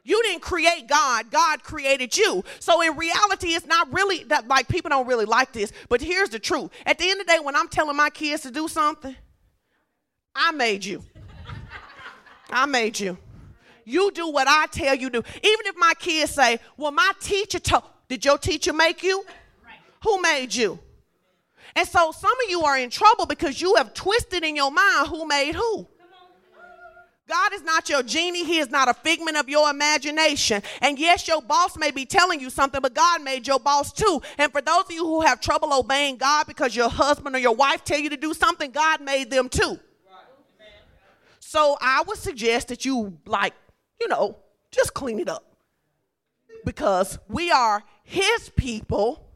You 0.02 0.22
didn't 0.22 0.42
create 0.42 0.88
God, 0.88 1.30
God 1.30 1.62
created 1.62 2.16
you. 2.16 2.42
So 2.58 2.80
in 2.80 2.96
reality, 2.96 3.48
it's 3.48 3.66
not 3.66 3.92
really 3.92 4.24
that 4.24 4.48
like 4.48 4.66
people 4.66 4.88
don't 4.88 5.06
really 5.06 5.26
like 5.26 5.52
this, 5.52 5.72
but 5.88 6.00
here's 6.00 6.30
the 6.30 6.38
truth. 6.38 6.70
At 6.86 6.98
the 6.98 7.10
end 7.10 7.20
of 7.20 7.26
the 7.26 7.32
day, 7.34 7.38
when 7.40 7.54
I'm 7.54 7.68
telling 7.68 7.96
my 7.96 8.10
kids 8.10 8.42
to 8.42 8.50
do 8.50 8.66
something, 8.66 9.14
I 10.34 10.52
made 10.52 10.84
you. 10.84 11.04
I 12.50 12.66
made 12.66 12.98
you. 12.98 13.18
You 13.84 14.10
do 14.12 14.28
what 14.30 14.48
I 14.48 14.66
tell 14.66 14.94
you 14.94 15.10
to. 15.10 15.18
Even 15.18 15.66
if 15.66 15.76
my 15.76 15.92
kids 15.98 16.32
say, 16.32 16.58
Well, 16.76 16.92
my 16.92 17.12
teacher 17.20 17.58
told, 17.58 17.84
did 18.08 18.24
your 18.24 18.38
teacher 18.38 18.72
make 18.72 19.02
you? 19.02 19.24
Who 20.02 20.20
made 20.20 20.54
you? 20.54 20.78
And 21.76 21.86
so 21.86 22.12
some 22.12 22.32
of 22.44 22.50
you 22.50 22.62
are 22.62 22.78
in 22.78 22.90
trouble 22.90 23.26
because 23.26 23.60
you 23.60 23.74
have 23.76 23.94
twisted 23.94 24.44
in 24.44 24.56
your 24.56 24.70
mind 24.70 25.08
who 25.08 25.26
made 25.26 25.54
who. 25.54 25.86
God 27.30 27.52
is 27.54 27.62
not 27.62 27.88
your 27.88 28.02
genie. 28.02 28.44
He 28.44 28.58
is 28.58 28.70
not 28.70 28.88
a 28.88 28.94
figment 28.94 29.36
of 29.36 29.48
your 29.48 29.70
imagination. 29.70 30.62
And 30.82 30.98
yes, 30.98 31.28
your 31.28 31.40
boss 31.40 31.76
may 31.76 31.92
be 31.92 32.04
telling 32.04 32.40
you 32.40 32.50
something, 32.50 32.80
but 32.80 32.92
God 32.92 33.22
made 33.22 33.46
your 33.46 33.60
boss 33.60 33.92
too. 33.92 34.20
And 34.36 34.50
for 34.50 34.60
those 34.60 34.86
of 34.86 34.90
you 34.90 35.06
who 35.06 35.20
have 35.20 35.40
trouble 35.40 35.72
obeying 35.72 36.16
God 36.16 36.48
because 36.48 36.74
your 36.74 36.90
husband 36.90 37.36
or 37.36 37.38
your 37.38 37.54
wife 37.54 37.84
tell 37.84 38.00
you 38.00 38.10
to 38.10 38.16
do 38.16 38.34
something, 38.34 38.72
God 38.72 39.00
made 39.00 39.30
them 39.30 39.48
too. 39.48 39.78
So 41.38 41.76
I 41.80 42.02
would 42.06 42.18
suggest 42.18 42.68
that 42.68 42.84
you 42.84 43.16
like, 43.24 43.54
you 44.00 44.08
know, 44.08 44.36
just 44.72 44.92
clean 44.92 45.20
it 45.20 45.28
up. 45.28 45.44
Because 46.64 47.18
we 47.28 47.52
are 47.52 47.84
his 48.02 48.50
people 48.56 49.29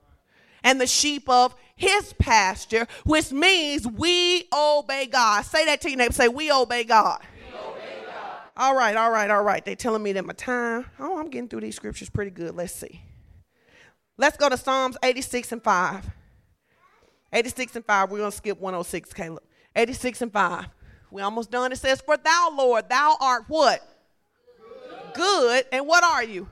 and 0.64 0.80
the 0.80 0.86
sheep 0.86 1.28
of 1.28 1.54
his 1.76 2.12
pasture, 2.14 2.88
which 3.04 3.30
means 3.30 3.86
we 3.86 4.48
obey 4.52 5.06
God. 5.06 5.44
Say 5.44 5.66
that 5.66 5.80
to 5.82 5.90
your 5.90 5.98
neighbor. 5.98 6.12
Say, 6.12 6.28
we 6.28 6.50
obey 6.50 6.84
God. 6.84 7.20
We 7.36 7.56
obey 7.56 8.02
God. 8.06 8.38
All 8.56 8.74
right, 8.74 8.96
all 8.96 9.10
right, 9.10 9.30
all 9.30 9.42
right. 9.42 9.64
They're 9.64 9.76
telling 9.76 10.02
me 10.02 10.12
that 10.14 10.24
my 10.24 10.32
time. 10.32 10.86
Oh, 10.98 11.18
I'm 11.18 11.28
getting 11.28 11.48
through 11.48 11.60
these 11.60 11.76
scriptures 11.76 12.08
pretty 12.08 12.30
good. 12.30 12.56
Let's 12.56 12.74
see. 12.74 13.02
Let's 14.16 14.36
go 14.36 14.48
to 14.48 14.56
Psalms 14.56 14.96
86 15.02 15.52
and 15.52 15.62
5. 15.62 16.10
86 17.32 17.76
and 17.76 17.84
5. 17.84 18.10
We're 18.10 18.18
going 18.18 18.30
to 18.30 18.36
skip 18.36 18.60
106, 18.60 19.12
Caleb. 19.12 19.42
86 19.76 20.22
and 20.22 20.32
5. 20.32 20.66
We're 21.10 21.24
almost 21.24 21.50
done. 21.50 21.72
It 21.72 21.78
says, 21.78 22.00
For 22.00 22.16
thou, 22.16 22.54
Lord, 22.56 22.88
thou 22.88 23.16
art 23.20 23.44
what? 23.48 23.80
Good. 25.14 25.14
Good. 25.14 25.64
And 25.72 25.86
what 25.86 26.04
are 26.04 26.22
you? 26.22 26.48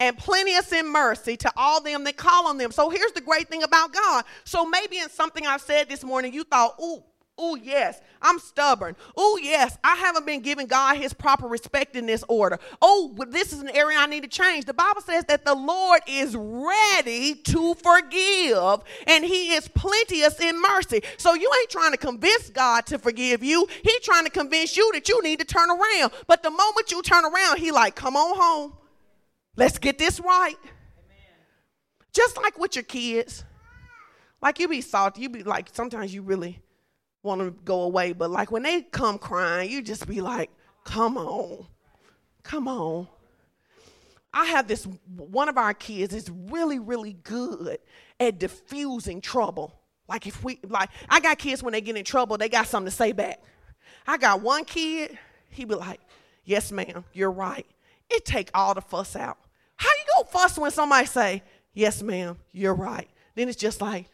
And 0.00 0.16
plenteous 0.16 0.72
in 0.72 0.90
mercy 0.90 1.36
to 1.38 1.52
all 1.56 1.80
them 1.80 2.04
that 2.04 2.16
call 2.16 2.46
on 2.46 2.58
them. 2.58 2.72
So 2.72 2.90
here's 2.90 3.12
the 3.12 3.20
great 3.20 3.48
thing 3.48 3.62
about 3.62 3.92
God. 3.92 4.24
So 4.44 4.66
maybe 4.66 4.98
in 4.98 5.08
something 5.08 5.46
I've 5.46 5.60
said 5.62 5.88
this 5.88 6.04
morning, 6.04 6.32
you 6.32 6.44
thought, 6.44 6.74
ooh, 6.80 7.02
Oh, 7.36 7.56
yes, 7.56 8.00
I'm 8.22 8.38
stubborn. 8.38 8.94
Oh, 9.16 9.40
yes, 9.42 9.76
I 9.82 9.96
haven't 9.96 10.24
been 10.24 10.40
giving 10.40 10.68
God 10.68 10.98
his 10.98 11.12
proper 11.12 11.48
respect 11.48 11.96
in 11.96 12.06
this 12.06 12.22
order. 12.28 12.60
Oh, 12.80 13.12
this 13.28 13.52
is 13.52 13.60
an 13.60 13.70
area 13.70 13.98
I 13.98 14.06
need 14.06 14.22
to 14.22 14.28
change. 14.28 14.66
The 14.66 14.74
Bible 14.74 15.00
says 15.00 15.24
that 15.24 15.44
the 15.44 15.54
Lord 15.54 16.02
is 16.06 16.36
ready 16.36 17.34
to 17.34 17.74
forgive 17.74 18.82
and 19.08 19.24
he 19.24 19.52
is 19.54 19.66
plenteous 19.66 20.38
in 20.38 20.62
mercy. 20.62 21.02
So 21.16 21.34
you 21.34 21.50
ain't 21.60 21.70
trying 21.70 21.90
to 21.90 21.98
convince 21.98 22.50
God 22.50 22.86
to 22.86 23.00
forgive 23.00 23.42
you. 23.42 23.66
He's 23.82 24.00
trying 24.00 24.24
to 24.24 24.30
convince 24.30 24.76
you 24.76 24.88
that 24.92 25.08
you 25.08 25.20
need 25.22 25.40
to 25.40 25.44
turn 25.44 25.70
around. 25.70 26.12
But 26.28 26.44
the 26.44 26.50
moment 26.50 26.92
you 26.92 27.02
turn 27.02 27.24
around, 27.24 27.58
he 27.58 27.72
like, 27.72 27.96
come 27.96 28.14
on 28.14 28.36
home. 28.36 28.72
Let's 29.56 29.78
get 29.78 29.98
this 29.98 30.20
right. 30.20 30.56
Amen. 30.62 31.16
Just 32.12 32.36
like 32.36 32.58
with 32.58 32.76
your 32.76 32.82
kids. 32.84 33.44
Like 34.42 34.58
you 34.58 34.68
be 34.68 34.82
salty, 34.82 35.22
you 35.22 35.30
be 35.30 35.42
like, 35.42 35.70
sometimes 35.72 36.12
you 36.12 36.20
really 36.20 36.60
want 37.22 37.40
to 37.40 37.50
go 37.64 37.82
away, 37.82 38.12
but 38.12 38.30
like 38.30 38.52
when 38.52 38.62
they 38.62 38.82
come 38.82 39.18
crying, 39.18 39.70
you 39.70 39.80
just 39.80 40.06
be 40.06 40.20
like, 40.20 40.50
come 40.84 41.16
on, 41.16 41.66
come 42.42 42.68
on. 42.68 43.08
I 44.34 44.44
have 44.46 44.68
this, 44.68 44.86
one 45.16 45.48
of 45.48 45.56
our 45.56 45.72
kids 45.72 46.12
is 46.14 46.28
really, 46.28 46.78
really 46.78 47.14
good 47.14 47.78
at 48.20 48.38
diffusing 48.38 49.22
trouble. 49.22 49.72
Like 50.08 50.26
if 50.26 50.44
we, 50.44 50.60
like, 50.68 50.90
I 51.08 51.20
got 51.20 51.38
kids 51.38 51.62
when 51.62 51.72
they 51.72 51.80
get 51.80 51.96
in 51.96 52.04
trouble, 52.04 52.36
they 52.36 52.50
got 52.50 52.66
something 52.66 52.90
to 52.90 52.94
say 52.94 53.12
back. 53.12 53.40
I 54.06 54.18
got 54.18 54.42
one 54.42 54.66
kid, 54.66 55.16
he 55.48 55.64
be 55.64 55.74
like, 55.76 56.00
yes, 56.44 56.70
ma'am, 56.70 57.04
you're 57.14 57.30
right. 57.30 57.66
It 58.10 58.26
take 58.26 58.50
all 58.52 58.74
the 58.74 58.82
fuss 58.82 59.16
out. 59.16 59.38
Fuss 60.34 60.58
when 60.58 60.72
somebody 60.72 61.06
say, 61.06 61.42
"Yes, 61.72 62.02
ma'am, 62.02 62.36
you're 62.52 62.74
right." 62.74 63.08
Then 63.36 63.48
it's 63.48 63.56
just 63.56 63.80
like, 63.80 64.10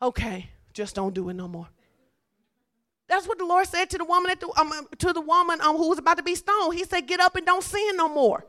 "Okay, 0.00 0.50
just 0.72 0.94
don't 0.94 1.12
do 1.12 1.28
it 1.28 1.34
no 1.34 1.48
more." 1.48 1.68
That's 3.08 3.26
what 3.26 3.38
the 3.38 3.44
Lord 3.44 3.66
said 3.66 3.90
to 3.90 3.98
the 3.98 4.04
woman 4.04 4.32
the, 4.38 4.60
um, 4.60 4.72
to 4.98 5.12
the 5.12 5.20
woman 5.20 5.60
um, 5.60 5.76
who 5.76 5.88
was 5.88 5.98
about 5.98 6.16
to 6.16 6.22
be 6.22 6.36
stoned. 6.36 6.74
He 6.74 6.84
said, 6.84 7.08
"Get 7.08 7.18
up 7.18 7.34
and 7.34 7.44
don't 7.44 7.64
sin 7.64 7.96
no 7.96 8.08
more." 8.08 8.46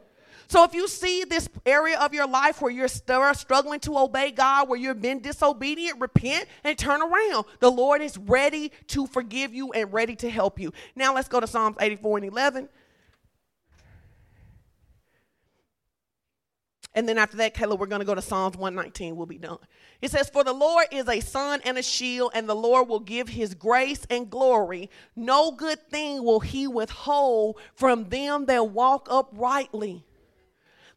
So 0.48 0.64
if 0.64 0.76
you 0.76 0.88
see 0.88 1.24
this 1.24 1.50
area 1.66 2.00
of 2.00 2.14
your 2.14 2.28
life 2.28 2.62
where 2.62 2.72
you're 2.72 2.88
struggling 2.88 3.80
to 3.82 3.98
obey 3.98 4.30
God, 4.32 4.70
where 4.70 4.80
you've 4.80 5.02
been 5.02 5.20
disobedient, 5.20 6.00
repent 6.00 6.48
and 6.64 6.78
turn 6.78 7.02
around. 7.02 7.46
The 7.60 7.72
Lord 7.72 8.04
is 8.04 8.18
ready 8.18 8.72
to 8.90 9.08
forgive 9.08 9.56
you 9.56 9.72
and 9.72 9.92
ready 9.92 10.16
to 10.18 10.30
help 10.30 10.60
you. 10.60 10.72
Now 10.96 11.16
let's 11.16 11.28
go 11.28 11.40
to 11.40 11.48
Psalms 11.48 11.78
84 11.80 12.20
and 12.20 12.28
11. 12.28 12.70
And 16.96 17.10
then 17.10 17.18
after 17.18 17.36
that, 17.38 17.54
Caleb, 17.54 17.82
we're 17.82 17.88
going 17.88 18.00
to 18.00 18.06
go 18.06 18.16
to 18.16 18.22
Psalms 18.22 18.56
119. 18.56 19.18
We'll 19.18 19.26
be 19.26 19.38
done. 19.38 19.58
It 20.02 20.12
says, 20.12 20.30
For 20.30 20.46
the 20.46 20.54
Lord 20.54 20.88
is 20.92 21.10
a 21.10 21.20
sun 21.20 21.60
and 21.66 21.78
a 21.78 21.84
shield, 21.84 22.32
and 22.34 22.48
the 22.48 22.56
Lord 22.56 22.88
will 22.88 23.02
give 23.02 23.28
his 23.28 23.54
grace 23.54 24.08
and 24.10 24.30
glory. 24.30 24.90
No 25.14 25.52
good 25.52 25.90
thing 25.90 26.24
will 26.24 26.40
he 26.40 26.68
withhold 26.68 27.60
from 27.74 28.06
them 28.06 28.46
that 28.46 28.70
walk 28.70 29.10
uprightly. 29.12 30.06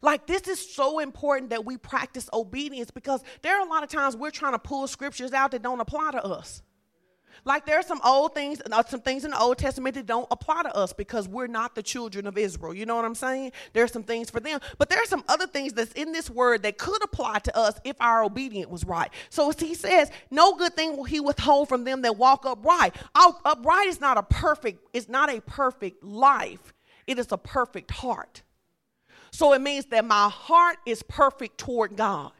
Like, 0.01 0.25
this 0.25 0.47
is 0.47 0.73
so 0.73 0.99
important 0.99 1.49
that 1.49 1.65
we 1.65 1.75
practice 1.75 2.29
obedience 2.31 2.89
because 2.89 3.21
there 3.41 3.59
are 3.59 3.67
a 3.67 3.69
lot 3.69 3.83
of 3.83 3.89
times 3.89 4.15
we're 4.15 4.31
trying 4.31 4.53
to 4.53 4.59
pull 4.59 4.87
scriptures 4.87 5.33
out 5.33 5.51
that 5.51 5.61
don't 5.61 5.81
apply 5.81 6.11
to 6.11 6.23
us. 6.23 6.61
Like 7.45 7.65
there 7.65 7.79
are 7.79 7.83
some 7.83 8.01
old 8.03 8.33
things, 8.33 8.61
uh, 8.69 8.83
some 8.83 9.01
things 9.01 9.25
in 9.25 9.31
the 9.31 9.39
Old 9.39 9.57
Testament 9.57 9.95
that 9.95 10.05
don't 10.05 10.27
apply 10.31 10.63
to 10.63 10.75
us 10.75 10.93
because 10.93 11.27
we're 11.27 11.47
not 11.47 11.75
the 11.75 11.83
children 11.83 12.27
of 12.27 12.37
Israel. 12.37 12.73
You 12.73 12.85
know 12.85 12.95
what 12.95 13.05
I'm 13.05 13.15
saying? 13.15 13.51
There 13.73 13.83
are 13.83 13.87
some 13.87 14.03
things 14.03 14.29
for 14.29 14.39
them, 14.39 14.59
but 14.77 14.89
there 14.89 15.01
are 15.01 15.05
some 15.05 15.23
other 15.27 15.47
things 15.47 15.73
that's 15.73 15.93
in 15.93 16.11
this 16.11 16.29
word 16.29 16.63
that 16.63 16.77
could 16.77 17.03
apply 17.03 17.39
to 17.39 17.57
us 17.57 17.79
if 17.83 17.95
our 17.99 18.23
obedience 18.23 18.69
was 18.69 18.85
right. 18.85 19.11
So 19.29 19.51
he 19.51 19.73
says, 19.73 20.11
"No 20.29 20.55
good 20.55 20.75
thing 20.75 20.97
will 20.97 21.05
he 21.05 21.19
withhold 21.19 21.69
from 21.69 21.83
them 21.83 22.01
that 22.03 22.17
walk 22.17 22.45
upright." 22.45 22.95
upright 23.15 23.87
is 23.87 24.01
not 24.01 24.17
a 24.17 24.23
perfect. 24.23 24.83
It's 24.93 25.09
not 25.09 25.29
a 25.29 25.41
perfect 25.41 26.03
life. 26.03 26.73
It 27.07 27.19
is 27.19 27.31
a 27.31 27.37
perfect 27.37 27.91
heart. 27.91 28.43
So 29.31 29.53
it 29.53 29.61
means 29.61 29.85
that 29.87 30.05
my 30.05 30.29
heart 30.29 30.77
is 30.85 31.03
perfect 31.03 31.57
toward 31.57 31.95
God. 31.95 32.31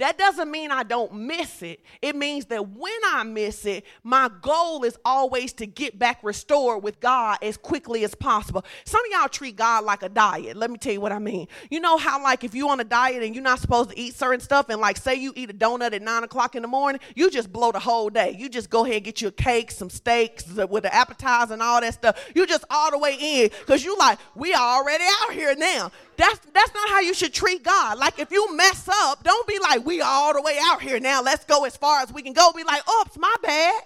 That 0.00 0.16
doesn't 0.16 0.50
mean 0.50 0.70
I 0.70 0.82
don't 0.82 1.12
miss 1.12 1.60
it. 1.60 1.80
It 2.00 2.16
means 2.16 2.46
that 2.46 2.70
when 2.70 2.98
I 3.06 3.22
miss 3.22 3.66
it, 3.66 3.84
my 4.02 4.30
goal 4.40 4.82
is 4.84 4.96
always 5.04 5.52
to 5.54 5.66
get 5.66 5.98
back 5.98 6.20
restored 6.22 6.82
with 6.82 7.00
God 7.00 7.36
as 7.42 7.58
quickly 7.58 8.02
as 8.02 8.14
possible. 8.14 8.64
Some 8.86 9.02
of 9.04 9.12
y'all 9.12 9.28
treat 9.28 9.56
God 9.56 9.84
like 9.84 10.02
a 10.02 10.08
diet. 10.08 10.56
Let 10.56 10.70
me 10.70 10.78
tell 10.78 10.94
you 10.94 11.02
what 11.02 11.12
I 11.12 11.18
mean. 11.18 11.48
You 11.70 11.80
know 11.80 11.98
how, 11.98 12.22
like, 12.22 12.44
if 12.44 12.54
you're 12.54 12.70
on 12.70 12.80
a 12.80 12.84
diet 12.84 13.22
and 13.22 13.34
you're 13.34 13.44
not 13.44 13.58
supposed 13.58 13.90
to 13.90 13.98
eat 13.98 14.14
certain 14.14 14.40
stuff, 14.40 14.70
and 14.70 14.80
like, 14.80 14.96
say 14.96 15.16
you 15.16 15.34
eat 15.36 15.50
a 15.50 15.54
donut 15.54 15.92
at 15.92 16.00
nine 16.00 16.24
o'clock 16.24 16.56
in 16.56 16.62
the 16.62 16.68
morning, 16.68 16.98
you 17.14 17.30
just 17.30 17.52
blow 17.52 17.70
the 17.70 17.78
whole 17.78 18.08
day. 18.08 18.34
You 18.38 18.48
just 18.48 18.70
go 18.70 18.86
ahead 18.86 18.96
and 18.96 19.04
get 19.04 19.20
your 19.20 19.32
cake, 19.32 19.70
some 19.70 19.90
steaks 19.90 20.46
with 20.46 20.84
the 20.84 20.94
appetizer 20.94 21.52
and 21.52 21.62
all 21.62 21.78
that 21.82 21.92
stuff. 21.92 22.18
You 22.34 22.46
just 22.46 22.64
all 22.70 22.90
the 22.90 22.98
way 22.98 23.18
in 23.20 23.50
because 23.50 23.84
you 23.84 23.98
like, 23.98 24.18
we 24.34 24.54
already 24.54 25.04
out 25.22 25.34
here 25.34 25.54
now. 25.56 25.92
That's 26.20 26.38
that's 26.52 26.74
not 26.74 26.90
how 26.90 27.00
you 27.00 27.14
should 27.14 27.32
treat 27.32 27.62
God. 27.62 27.98
Like 27.98 28.18
if 28.18 28.30
you 28.30 28.54
mess 28.54 28.86
up, 28.92 29.24
don't 29.24 29.46
be 29.46 29.58
like, 29.58 29.86
we 29.86 30.02
all 30.02 30.34
the 30.34 30.42
way 30.42 30.58
out 30.60 30.82
here 30.82 31.00
now. 31.00 31.22
Let's 31.22 31.46
go 31.46 31.64
as 31.64 31.78
far 31.78 32.02
as 32.02 32.12
we 32.12 32.20
can 32.20 32.34
go. 32.34 32.52
Be 32.52 32.62
like, 32.62 32.82
oops, 32.88 33.16
my 33.16 33.34
bad. 33.42 33.82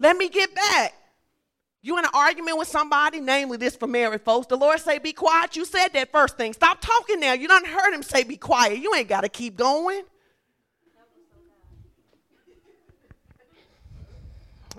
Let 0.00 0.16
me 0.16 0.28
get 0.28 0.52
back. 0.52 0.94
You 1.80 1.96
in 1.96 2.04
an 2.04 2.10
argument 2.12 2.58
with 2.58 2.66
somebody, 2.66 3.20
namely 3.20 3.56
this 3.56 3.76
for 3.76 3.86
married 3.86 4.22
folks. 4.22 4.48
The 4.48 4.56
Lord 4.56 4.80
say, 4.80 4.98
be 4.98 5.12
quiet. 5.12 5.54
You 5.54 5.64
said 5.64 5.88
that 5.88 6.10
first 6.10 6.36
thing. 6.36 6.54
Stop 6.54 6.80
talking 6.80 7.20
now. 7.20 7.34
You 7.34 7.46
don't 7.46 7.66
heard 7.66 7.94
him 7.94 8.02
say, 8.02 8.24
be 8.24 8.36
quiet. 8.36 8.80
You 8.80 8.92
ain't 8.96 9.08
got 9.08 9.20
to 9.20 9.28
keep 9.28 9.56
going. 9.56 10.02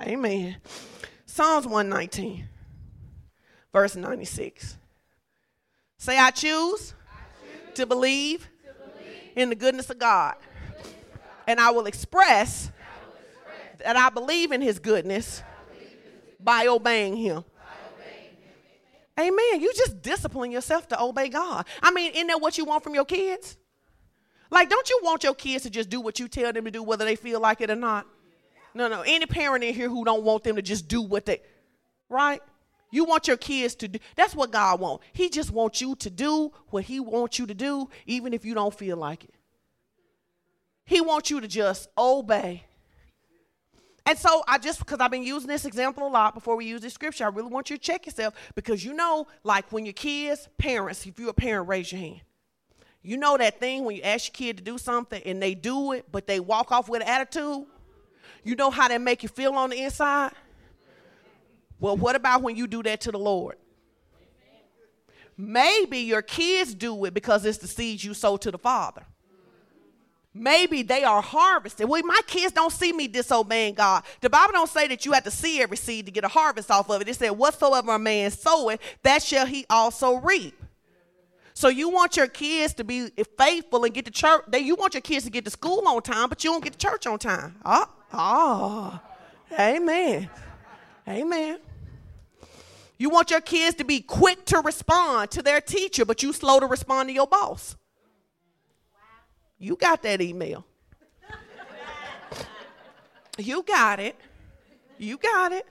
Amen. 0.02 0.58
Psalms 1.26 1.66
119, 1.66 2.50
verse 3.72 3.96
96. 3.96 4.76
Say, 6.06 6.20
I 6.20 6.30
choose, 6.30 6.94
I 7.10 7.16
choose 7.42 7.74
to, 7.78 7.88
believe 7.88 8.42
to 8.42 8.74
believe 8.74 9.32
in 9.36 9.50
the 9.50 9.56
goodness 9.56 9.90
of 9.90 9.98
God. 9.98 10.36
And 11.48 11.60
I 11.60 11.72
will 11.72 11.88
express, 11.88 12.70
I 12.70 13.08
will 13.08 13.16
express 13.16 13.80
that 13.80 13.96
I 13.96 14.12
believe 14.12 14.52
in 14.52 14.62
his 14.62 14.78
goodness, 14.78 15.42
by 16.40 16.68
obeying 16.68 17.18
him. 17.18 17.44
Amen. 19.20 19.62
You 19.62 19.74
just 19.76 20.04
discipline 20.04 20.52
yourself 20.52 20.88
to 20.90 21.02
obey 21.02 21.28
God. 21.28 21.66
I 21.82 21.90
mean, 21.90 22.12
isn't 22.14 22.28
that 22.28 22.40
what 22.40 22.60
you 22.60 22.66
want 22.66 22.84
from 22.84 22.94
your 22.94 23.06
kids? 23.06 23.58
Like, 24.52 24.70
don't 24.70 24.88
you 24.88 25.00
want 25.02 25.24
your 25.24 25.34
kids 25.34 25.64
to 25.64 25.72
just 25.72 25.90
do 25.90 26.02
what 26.02 26.20
you 26.20 26.28
tell 26.28 26.54
them 26.54 26.66
to 26.66 26.72
do, 26.72 26.84
whether 26.84 27.04
they 27.04 27.16
feel 27.16 27.40
like 27.40 27.62
it 27.62 27.72
or 27.72 27.76
not? 27.76 28.06
No, 28.76 28.88
no. 28.88 29.02
Any 29.02 29.26
parent 29.26 29.64
in 29.64 29.74
here 29.74 29.90
who 29.90 30.06
don't 30.06 30.22
want 30.22 30.44
them 30.44 30.56
to 30.58 30.62
just 30.62 30.88
do 30.88 31.02
what 31.02 31.26
they, 31.26 31.42
right? 32.10 32.44
You 32.96 33.04
want 33.04 33.28
your 33.28 33.36
kids 33.36 33.76
to 33.76 33.90
do. 33.90 34.00
That's 34.16 34.34
what 34.34 34.52
God 34.52 34.80
wants. 34.80 35.04
He 35.12 35.28
just 35.28 35.52
wants 35.52 35.82
you 35.82 35.98
to 35.98 36.10
do 36.10 36.54
what 36.70 36.86
He 36.86 37.02
wants 37.02 37.38
you 37.38 37.46
to 37.46 37.54
do, 37.54 37.90
even 38.06 38.34
if 38.34 38.46
you 38.46 38.54
don't 38.54 38.74
feel 38.74 38.96
like 38.96 39.26
it. 39.26 39.36
He 40.86 41.02
wants 41.02 41.30
you 41.30 41.42
to 41.42 41.48
just 41.50 41.90
obey. 41.98 42.64
And 44.06 44.18
so 44.18 44.44
I 44.48 44.60
just 44.60 44.80
because 44.80 45.02
I've 45.02 45.12
been 45.12 45.24
using 45.24 45.50
this 45.50 45.66
example 45.66 46.08
a 46.08 46.10
lot 46.10 46.36
before 46.36 46.56
we 46.56 46.68
use 46.68 46.80
this 46.80 46.94
scripture, 46.94 47.26
I 47.26 47.28
really 47.28 47.50
want 47.50 47.70
you 47.70 47.76
to 47.76 47.84
check 47.84 48.06
yourself 48.06 48.34
because 48.56 48.86
you 48.86 48.94
know, 48.94 49.28
like 49.44 49.70
when 49.74 49.86
your 49.86 49.92
kids, 49.92 50.48
parents, 50.58 51.06
if 51.06 51.20
you're 51.20 51.32
a 51.32 51.34
parent, 51.34 51.68
raise 51.68 51.92
your 51.92 52.00
hand. 52.00 52.22
You 53.02 53.18
know 53.18 53.36
that 53.36 53.60
thing 53.60 53.84
when 53.84 53.98
you 53.98 54.04
ask 54.04 54.30
your 54.30 54.48
kid 54.48 54.58
to 54.60 54.64
do 54.64 54.78
something 54.78 55.22
and 55.26 55.44
they 55.44 55.54
do 55.54 55.92
it, 55.92 56.06
but 56.14 56.28
they 56.28 56.40
walk 56.40 56.72
off 56.72 56.88
with 56.88 57.02
an 57.02 57.10
attitude. 57.10 57.66
You 58.46 58.56
know 58.56 58.72
how 58.72 58.88
that 58.88 59.02
make 59.02 59.22
you 59.22 59.28
feel 59.28 59.52
on 59.56 59.72
the 59.72 59.84
inside? 59.84 60.32
Well, 61.80 61.98
what 61.98 62.16
about 62.16 62.42
when 62.42 62.56
you 62.56 62.68
do 62.68 62.82
that 62.84 63.02
to 63.02 63.12
the 63.12 63.20
Lord? 63.20 63.58
Maybe 65.38 66.00
your 66.00 66.22
kids 66.22 66.74
do 66.74 67.06
it 67.06 67.14
because 67.14 67.46
it's 67.46 67.58
the 67.58 67.68
seeds 67.68 68.04
you 68.04 68.14
sow 68.14 68.38
to 68.38 68.52
the 68.52 68.58
Father. 68.58 69.04
Maybe 70.34 70.82
they 70.82 71.04
are 71.04 71.22
harvested. 71.22 71.88
Well, 71.88 72.02
my 72.04 72.20
kids 72.28 72.52
don't 72.54 72.72
see 72.72 72.92
me 72.92 73.08
disobeying 73.08 73.76
God. 73.76 74.04
The 74.20 74.30
Bible 74.30 74.52
don't 74.52 74.70
say 74.70 74.88
that 74.88 75.06
you 75.06 75.14
have 75.14 75.24
to 75.24 75.32
see 75.32 75.62
every 75.62 75.78
seed 75.78 76.06
to 76.08 76.12
get 76.12 76.26
a 76.26 76.28
harvest 76.28 76.70
off 76.70 76.90
of 76.90 77.02
it. 77.02 77.08
It 77.08 77.16
said, 77.16 77.32
whatsoever 77.32 77.96
a 77.96 78.00
man 78.00 78.32
soweth, 78.32 78.80
that 79.04 79.24
shall 79.24 79.46
he 79.46 79.66
also 79.70 80.16
reap. 80.16 80.62
So 81.54 81.70
you 81.70 81.90
want 81.90 82.18
your 82.18 82.28
kids 82.28 82.74
to 82.74 82.84
be 82.84 83.12
faithful 83.38 83.86
and 83.86 83.94
get 83.94 84.04
to 84.06 84.12
church. 84.12 84.44
You 84.54 84.76
want 84.76 84.94
your 84.94 85.00
kids 85.00 85.24
to 85.24 85.32
get 85.32 85.46
to 85.46 85.52
school 85.52 85.88
on 85.88 86.02
time, 86.02 86.28
but 86.28 86.44
you 86.44 86.50
don't 86.50 86.62
get 86.62 86.74
to 86.74 86.80
church 86.80 87.08
on 87.08 87.18
time. 87.18 87.56
Oh, 87.64 87.90
oh, 88.12 89.00
amen. 89.58 90.30
Amen. 91.08 91.60
You 92.98 93.10
want 93.10 93.30
your 93.30 93.42
kids 93.42 93.76
to 93.78 93.84
be 93.84 94.00
quick 94.00 94.46
to 94.46 94.60
respond 94.60 95.32
to 95.32 95.42
their 95.42 95.62
teacher, 95.62 96.06
but 96.06 96.24
you 96.24 96.32
slow 96.34 96.60
to 96.60 96.66
respond 96.66 97.10
to 97.10 97.14
your 97.14 97.28
boss. 97.28 97.76
You 99.58 99.76
got 99.76 100.02
that 100.04 100.22
email. 100.22 100.66
you 103.38 103.64
got 103.64 104.00
it. 104.00 104.16
You 104.98 105.18
got 105.18 105.52
it. 105.52 105.66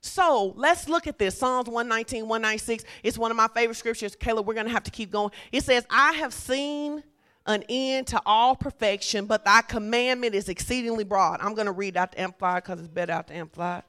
So 0.00 0.52
let's 0.56 0.88
look 0.88 1.06
at 1.06 1.18
this. 1.18 1.38
Psalms 1.38 1.66
119, 1.66 2.28
196. 2.28 2.84
It's 3.02 3.16
one 3.16 3.30
of 3.30 3.36
my 3.36 3.48
favorite 3.48 3.76
scriptures. 3.76 4.14
Caleb, 4.14 4.46
we're 4.46 4.54
going 4.54 4.66
to 4.66 4.72
have 4.72 4.84
to 4.84 4.90
keep 4.90 5.10
going. 5.10 5.30
It 5.50 5.64
says, 5.64 5.86
I 5.88 6.12
have 6.12 6.32
seen 6.32 7.02
an 7.46 7.64
end 7.68 8.08
to 8.08 8.20
all 8.26 8.54
perfection, 8.54 9.26
but 9.26 9.44
thy 9.44 9.62
commandment 9.62 10.34
is 10.34 10.48
exceedingly 10.48 11.04
broad. 11.04 11.40
I'm 11.40 11.54
going 11.54 11.66
to 11.66 11.72
read 11.72 11.96
out 11.96 12.12
the 12.12 12.20
Amplified 12.20 12.64
because 12.64 12.80
it's 12.80 12.88
better 12.88 13.12
out 13.12 13.28
the 13.28 13.34
Amplified. 13.34 13.82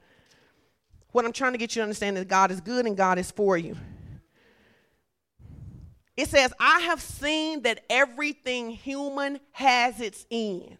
What 1.12 1.24
I'm 1.24 1.32
trying 1.32 1.52
to 1.52 1.58
get 1.58 1.74
you 1.74 1.80
to 1.80 1.84
understand 1.84 2.18
is 2.18 2.24
God 2.24 2.50
is 2.50 2.60
good 2.60 2.86
and 2.86 2.96
God 2.96 3.18
is 3.18 3.30
for 3.30 3.56
you. 3.56 3.76
It 6.16 6.28
says, 6.28 6.52
I 6.58 6.80
have 6.80 7.00
seen 7.00 7.62
that 7.62 7.84
everything 7.90 8.70
human 8.70 9.38
has 9.52 10.00
its 10.00 10.26
end. 10.30 10.78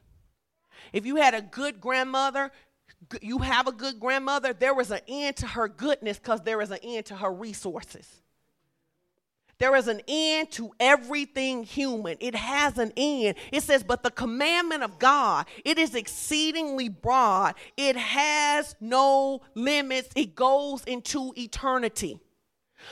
If 0.93 1.05
you 1.05 1.17
had 1.17 1.35
a 1.35 1.43
good 1.43 1.81
grandmother, 1.81 2.51
you 3.21 3.39
have 3.39 3.67
a 3.67 3.73
good 3.73 4.01
grandmother, 4.01 4.53
there 4.53 4.75
was 4.75 4.91
an 4.91 5.01
end 5.07 5.37
to 5.37 5.47
her 5.47 5.69
goodness 5.69 6.19
because 6.19 6.41
there 6.43 6.61
is 6.63 6.71
an 6.71 6.79
end 6.83 7.07
to 7.07 7.17
her 7.17 7.33
resources. 7.33 8.23
There 9.59 9.75
is 9.75 9.89
an 9.89 10.03
end 10.07 10.51
to 10.53 10.73
everything 10.79 11.65
human. 11.65 12.17
It 12.21 12.35
has 12.35 12.77
an 12.77 12.93
end. 12.97 13.37
It 13.51 13.63
says, 13.63 13.83
but 13.83 14.03
the 14.03 14.11
commandment 14.11 14.83
of 14.83 14.99
God, 14.99 15.47
it 15.65 15.79
is 15.79 15.95
exceedingly 15.95 16.91
broad. 16.91 17.55
It 17.77 17.97
has 17.97 18.77
no 18.81 19.41
limits. 19.55 20.11
It 20.15 20.35
goes 20.35 20.85
into 20.85 21.33
eternity. 21.37 22.21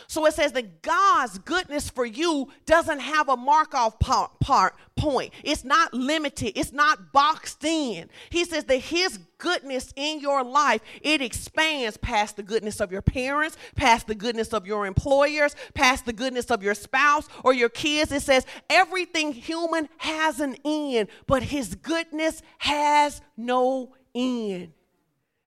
So 0.06 0.26
it 0.26 0.34
says 0.34 0.52
that 0.52 0.82
God's 0.82 1.38
goodness 1.38 1.90
for 1.90 2.04
you 2.04 2.48
doesn't 2.66 3.00
have 3.00 3.28
a 3.28 3.36
mark 3.36 3.74
off 3.74 3.98
part, 3.98 4.38
part 4.40 4.74
point. 4.96 5.32
It's 5.42 5.64
not 5.64 5.92
limited. 5.92 6.58
It's 6.58 6.72
not 6.72 7.12
boxed 7.12 7.64
in. 7.64 8.08
He 8.30 8.44
says 8.44 8.64
that 8.64 8.78
his 8.78 9.18
goodness 9.38 9.92
in 9.96 10.20
your 10.20 10.42
life, 10.42 10.80
it 11.02 11.20
expands 11.20 11.96
past 11.96 12.36
the 12.36 12.42
goodness 12.42 12.80
of 12.80 12.90
your 12.90 13.02
parents, 13.02 13.56
past 13.76 14.06
the 14.06 14.14
goodness 14.14 14.52
of 14.52 14.66
your 14.66 14.86
employers, 14.86 15.54
past 15.74 16.06
the 16.06 16.12
goodness 16.12 16.50
of 16.50 16.62
your 16.62 16.74
spouse 16.74 17.28
or 17.42 17.52
your 17.52 17.68
kids. 17.68 18.12
It 18.12 18.22
says 18.22 18.46
everything 18.70 19.32
human 19.32 19.88
has 19.98 20.40
an 20.40 20.56
end, 20.64 21.08
but 21.26 21.42
his 21.42 21.74
goodness 21.74 22.42
has 22.58 23.20
no 23.36 23.94
end. 24.14 24.72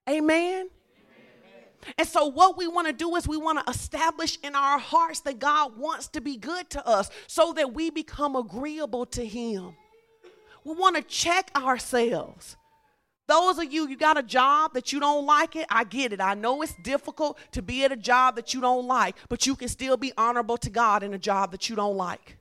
Amen. 0.09 0.69
And 1.97 2.07
so, 2.07 2.25
what 2.25 2.57
we 2.57 2.67
want 2.67 2.87
to 2.87 2.93
do 2.93 3.15
is 3.15 3.27
we 3.27 3.37
want 3.37 3.65
to 3.65 3.71
establish 3.71 4.37
in 4.43 4.55
our 4.55 4.79
hearts 4.79 5.21
that 5.21 5.39
God 5.39 5.77
wants 5.77 6.07
to 6.09 6.21
be 6.21 6.37
good 6.37 6.69
to 6.71 6.85
us 6.85 7.09
so 7.27 7.53
that 7.53 7.73
we 7.73 7.89
become 7.89 8.35
agreeable 8.35 9.05
to 9.07 9.25
Him. 9.25 9.75
We 10.63 10.73
want 10.75 10.97
to 10.97 11.01
check 11.01 11.51
ourselves. 11.55 12.57
Those 13.27 13.57
of 13.57 13.71
you, 13.71 13.87
you 13.87 13.97
got 13.97 14.17
a 14.17 14.23
job 14.23 14.73
that 14.73 14.93
you 14.93 14.99
don't 14.99 15.25
like 15.25 15.55
it, 15.55 15.65
I 15.69 15.83
get 15.83 16.13
it. 16.13 16.21
I 16.21 16.33
know 16.33 16.61
it's 16.61 16.73
difficult 16.83 17.37
to 17.51 17.61
be 17.61 17.83
at 17.83 17.91
a 17.91 17.97
job 17.97 18.37
that 18.37 18.53
you 18.53 18.61
don't 18.61 18.87
like, 18.87 19.15
but 19.27 19.45
you 19.45 19.55
can 19.55 19.67
still 19.67 19.97
be 19.97 20.13
honorable 20.17 20.57
to 20.57 20.69
God 20.69 21.03
in 21.03 21.13
a 21.13 21.17
job 21.17 21.51
that 21.51 21.69
you 21.69 21.75
don't 21.75 21.97
like. 21.97 22.37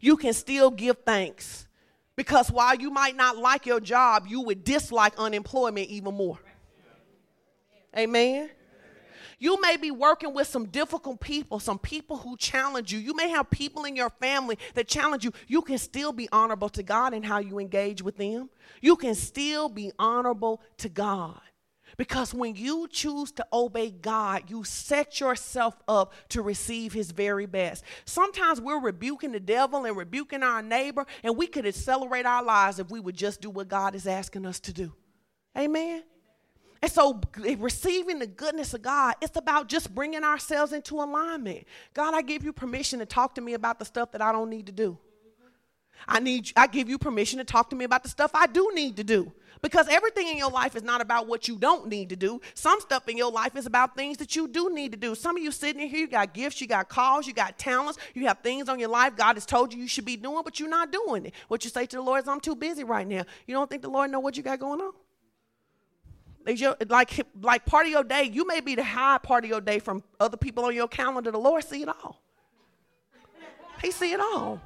You 0.00 0.16
can 0.16 0.32
still 0.32 0.70
give 0.70 0.98
thanks. 1.04 1.66
Because 2.16 2.50
while 2.50 2.74
you 2.74 2.90
might 2.90 3.16
not 3.16 3.36
like 3.36 3.64
your 3.64 3.80
job, 3.80 4.26
you 4.26 4.40
would 4.40 4.64
dislike 4.64 5.12
unemployment 5.18 5.88
even 5.88 6.14
more. 6.14 6.38
Amen. 7.96 8.50
You 9.38 9.60
may 9.60 9.76
be 9.76 9.90
working 9.90 10.34
with 10.34 10.48
some 10.48 10.66
difficult 10.66 11.20
people, 11.20 11.60
some 11.60 11.78
people 11.78 12.16
who 12.16 12.36
challenge 12.36 12.92
you. 12.92 12.98
You 12.98 13.14
may 13.14 13.28
have 13.30 13.50
people 13.50 13.84
in 13.84 13.94
your 13.94 14.10
family 14.10 14.58
that 14.74 14.88
challenge 14.88 15.24
you. 15.24 15.32
You 15.46 15.62
can 15.62 15.78
still 15.78 16.12
be 16.12 16.28
honorable 16.32 16.68
to 16.70 16.82
God 16.82 17.14
in 17.14 17.22
how 17.22 17.38
you 17.38 17.58
engage 17.58 18.02
with 18.02 18.16
them. 18.16 18.50
You 18.80 18.96
can 18.96 19.14
still 19.14 19.68
be 19.68 19.92
honorable 19.98 20.60
to 20.78 20.88
God. 20.88 21.40
Because 21.96 22.34
when 22.34 22.54
you 22.54 22.86
choose 22.90 23.32
to 23.32 23.46
obey 23.52 23.90
God, 23.90 24.50
you 24.50 24.62
set 24.62 25.20
yourself 25.20 25.74
up 25.88 26.12
to 26.28 26.42
receive 26.42 26.92
His 26.92 27.10
very 27.10 27.46
best. 27.46 27.82
Sometimes 28.04 28.60
we're 28.60 28.80
rebuking 28.80 29.32
the 29.32 29.40
devil 29.40 29.84
and 29.84 29.96
rebuking 29.96 30.42
our 30.42 30.62
neighbor, 30.62 31.06
and 31.22 31.36
we 31.36 31.46
could 31.46 31.66
accelerate 31.66 32.26
our 32.26 32.42
lives 32.42 32.78
if 32.78 32.90
we 32.90 33.00
would 33.00 33.16
just 33.16 33.40
do 33.40 33.50
what 33.50 33.68
God 33.68 33.94
is 33.94 34.06
asking 34.06 34.46
us 34.46 34.60
to 34.60 34.72
do. 34.72 34.92
Amen. 35.56 36.02
And 36.80 36.90
so, 36.90 37.20
receiving 37.58 38.20
the 38.20 38.26
goodness 38.26 38.72
of 38.72 38.82
God, 38.82 39.16
it's 39.20 39.36
about 39.36 39.68
just 39.68 39.94
bringing 39.94 40.22
ourselves 40.22 40.72
into 40.72 40.96
alignment. 40.96 41.66
God, 41.92 42.14
I 42.14 42.22
give 42.22 42.44
you 42.44 42.52
permission 42.52 43.00
to 43.00 43.06
talk 43.06 43.34
to 43.34 43.40
me 43.40 43.54
about 43.54 43.78
the 43.78 43.84
stuff 43.84 44.12
that 44.12 44.22
I 44.22 44.30
don't 44.30 44.50
need 44.50 44.66
to 44.66 44.72
do. 44.72 44.96
I 46.06 46.20
need 46.20 46.52
I 46.56 46.68
give 46.68 46.88
you 46.88 46.98
permission 46.98 47.38
to 47.38 47.44
talk 47.44 47.70
to 47.70 47.76
me 47.76 47.84
about 47.84 48.04
the 48.04 48.08
stuff 48.08 48.30
I 48.34 48.46
do 48.46 48.70
need 48.74 48.96
to 48.98 49.04
do. 49.04 49.32
Because 49.60 49.88
everything 49.88 50.28
in 50.28 50.36
your 50.36 50.52
life 50.52 50.76
is 50.76 50.84
not 50.84 51.00
about 51.00 51.26
what 51.26 51.48
you 51.48 51.56
don't 51.56 51.88
need 51.88 52.10
to 52.10 52.16
do. 52.16 52.40
Some 52.54 52.80
stuff 52.80 53.08
in 53.08 53.16
your 53.16 53.32
life 53.32 53.56
is 53.56 53.66
about 53.66 53.96
things 53.96 54.18
that 54.18 54.36
you 54.36 54.46
do 54.46 54.72
need 54.72 54.92
to 54.92 54.98
do. 54.98 55.16
Some 55.16 55.36
of 55.36 55.42
you 55.42 55.50
sitting 55.50 55.82
in 55.82 55.88
here, 55.88 55.98
you 55.98 56.06
got 56.06 56.32
gifts, 56.32 56.60
you 56.60 56.68
got 56.68 56.88
calls, 56.88 57.26
you 57.26 57.32
got 57.32 57.58
talents, 57.58 57.98
you 58.14 58.26
have 58.28 58.38
things 58.38 58.68
on 58.68 58.78
your 58.78 58.88
life 58.88 59.16
God 59.16 59.34
has 59.34 59.44
told 59.44 59.74
you 59.74 59.80
you 59.80 59.88
should 59.88 60.04
be 60.04 60.16
doing, 60.16 60.42
but 60.44 60.60
you're 60.60 60.68
not 60.68 60.92
doing 60.92 61.26
it. 61.26 61.34
What 61.48 61.64
you 61.64 61.70
say 61.70 61.86
to 61.86 61.96
the 61.96 62.02
Lord 62.02 62.22
is, 62.22 62.28
I'm 62.28 62.38
too 62.38 62.54
busy 62.54 62.84
right 62.84 63.06
now. 63.06 63.24
You 63.48 63.54
don't 63.54 63.68
think 63.68 63.82
the 63.82 63.90
Lord 63.90 64.12
know 64.12 64.20
what 64.20 64.36
you 64.36 64.44
got 64.44 64.60
going 64.60 64.80
on? 64.80 64.92
Your, 66.56 66.76
like 66.88 67.26
like 67.40 67.66
part 67.66 67.86
of 67.86 67.92
your 67.92 68.04
day, 68.04 68.24
you 68.24 68.46
may 68.46 68.60
be 68.60 68.74
the 68.74 68.84
high 68.84 69.18
part 69.18 69.44
of 69.44 69.50
your 69.50 69.60
day 69.60 69.78
from 69.78 70.02
other 70.18 70.36
people 70.36 70.64
on 70.64 70.74
your 70.74 70.88
calendar. 70.88 71.30
The 71.30 71.38
Lord 71.38 71.64
see 71.64 71.82
it 71.82 71.88
all. 71.88 72.20
He 73.82 73.90
see 73.90 74.12
it 74.12 74.20
all. 74.20 74.60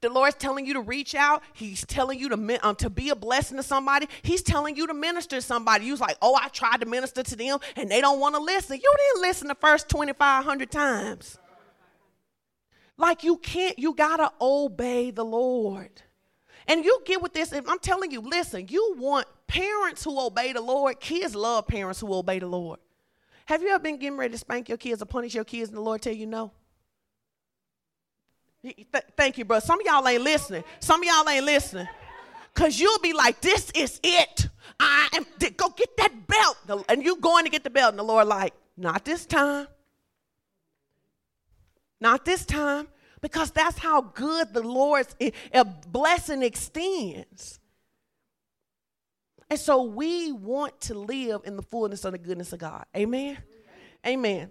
The 0.00 0.08
Lord's 0.08 0.36
telling 0.36 0.64
you 0.64 0.74
to 0.74 0.80
reach 0.80 1.14
out. 1.14 1.42
He's 1.52 1.84
telling 1.84 2.18
you 2.18 2.30
to 2.30 2.66
um, 2.66 2.76
to 2.76 2.88
be 2.88 3.10
a 3.10 3.14
blessing 3.14 3.58
to 3.58 3.62
somebody. 3.62 4.08
He's 4.22 4.42
telling 4.42 4.76
you 4.76 4.86
to 4.86 4.94
minister 4.94 5.36
to 5.36 5.42
somebody. 5.42 5.84
You 5.84 5.92
was 5.92 6.00
like, 6.00 6.16
oh, 6.22 6.38
I 6.40 6.48
tried 6.48 6.80
to 6.80 6.86
minister 6.86 7.22
to 7.22 7.36
them 7.36 7.58
and 7.76 7.90
they 7.90 8.00
don't 8.00 8.18
want 8.18 8.34
to 8.34 8.40
listen. 8.40 8.76
You 8.82 8.94
didn't 8.96 9.22
listen 9.22 9.48
the 9.48 9.54
first 9.54 9.88
2,500 9.90 10.70
times. 10.70 11.38
Like 12.96 13.24
you 13.24 13.36
can't, 13.38 13.78
you 13.78 13.94
got 13.94 14.18
to 14.18 14.32
obey 14.40 15.10
the 15.10 15.24
Lord. 15.24 16.02
And 16.66 16.84
you 16.84 17.00
get 17.04 17.20
with 17.20 17.32
this, 17.32 17.52
I'm 17.52 17.78
telling 17.80 18.10
you, 18.10 18.20
listen, 18.20 18.68
you 18.68 18.94
want 18.98 19.26
parents 19.50 20.04
who 20.04 20.18
obey 20.20 20.52
the 20.52 20.60
Lord. 20.60 21.00
Kids 21.00 21.34
love 21.34 21.66
parents 21.66 22.00
who 22.00 22.14
obey 22.14 22.38
the 22.38 22.46
Lord. 22.46 22.78
Have 23.46 23.62
you 23.62 23.70
ever 23.70 23.80
been 23.80 23.96
getting 23.96 24.16
ready 24.16 24.30
to 24.30 24.38
spank 24.38 24.68
your 24.68 24.78
kids 24.78 25.02
or 25.02 25.06
punish 25.06 25.34
your 25.34 25.42
kids 25.42 25.70
and 25.70 25.76
the 25.76 25.82
Lord 25.82 26.00
tell 26.00 26.12
you 26.12 26.26
no? 26.26 26.52
Th- 28.62 28.86
thank 29.16 29.38
you, 29.38 29.44
bro. 29.44 29.58
Some 29.58 29.80
of 29.80 29.86
y'all 29.86 30.06
ain't 30.06 30.22
listening. 30.22 30.62
Some 30.78 31.00
of 31.00 31.06
y'all 31.06 31.28
ain't 31.28 31.44
listening. 31.44 31.88
Because 32.54 32.78
you'll 32.78 33.00
be 33.00 33.12
like, 33.12 33.40
this 33.40 33.72
is 33.74 33.98
it. 34.04 34.48
I 34.78 35.08
am, 35.14 35.26
go 35.56 35.70
get 35.70 35.96
that 35.96 36.12
belt. 36.28 36.84
And 36.88 37.02
you 37.02 37.16
going 37.16 37.44
to 37.44 37.50
get 37.50 37.64
the 37.64 37.70
belt. 37.70 37.90
And 37.90 37.98
the 37.98 38.04
Lord 38.04 38.28
like, 38.28 38.54
not 38.76 39.04
this 39.04 39.26
time. 39.26 39.66
Not 42.00 42.24
this 42.24 42.46
time 42.46 42.86
because 43.20 43.50
that's 43.50 43.78
how 43.78 44.00
good 44.00 44.54
the 44.54 44.62
Lord's 44.62 45.14
eh, 45.20 45.30
blessing 45.88 46.42
extends. 46.42 47.59
And 49.50 49.58
so 49.58 49.82
we 49.82 50.30
want 50.30 50.80
to 50.82 50.94
live 50.94 51.42
in 51.44 51.56
the 51.56 51.62
fullness 51.62 52.04
of 52.04 52.12
the 52.12 52.18
goodness 52.18 52.52
of 52.52 52.60
God. 52.60 52.84
Amen. 52.96 53.36
Amen. 54.06 54.48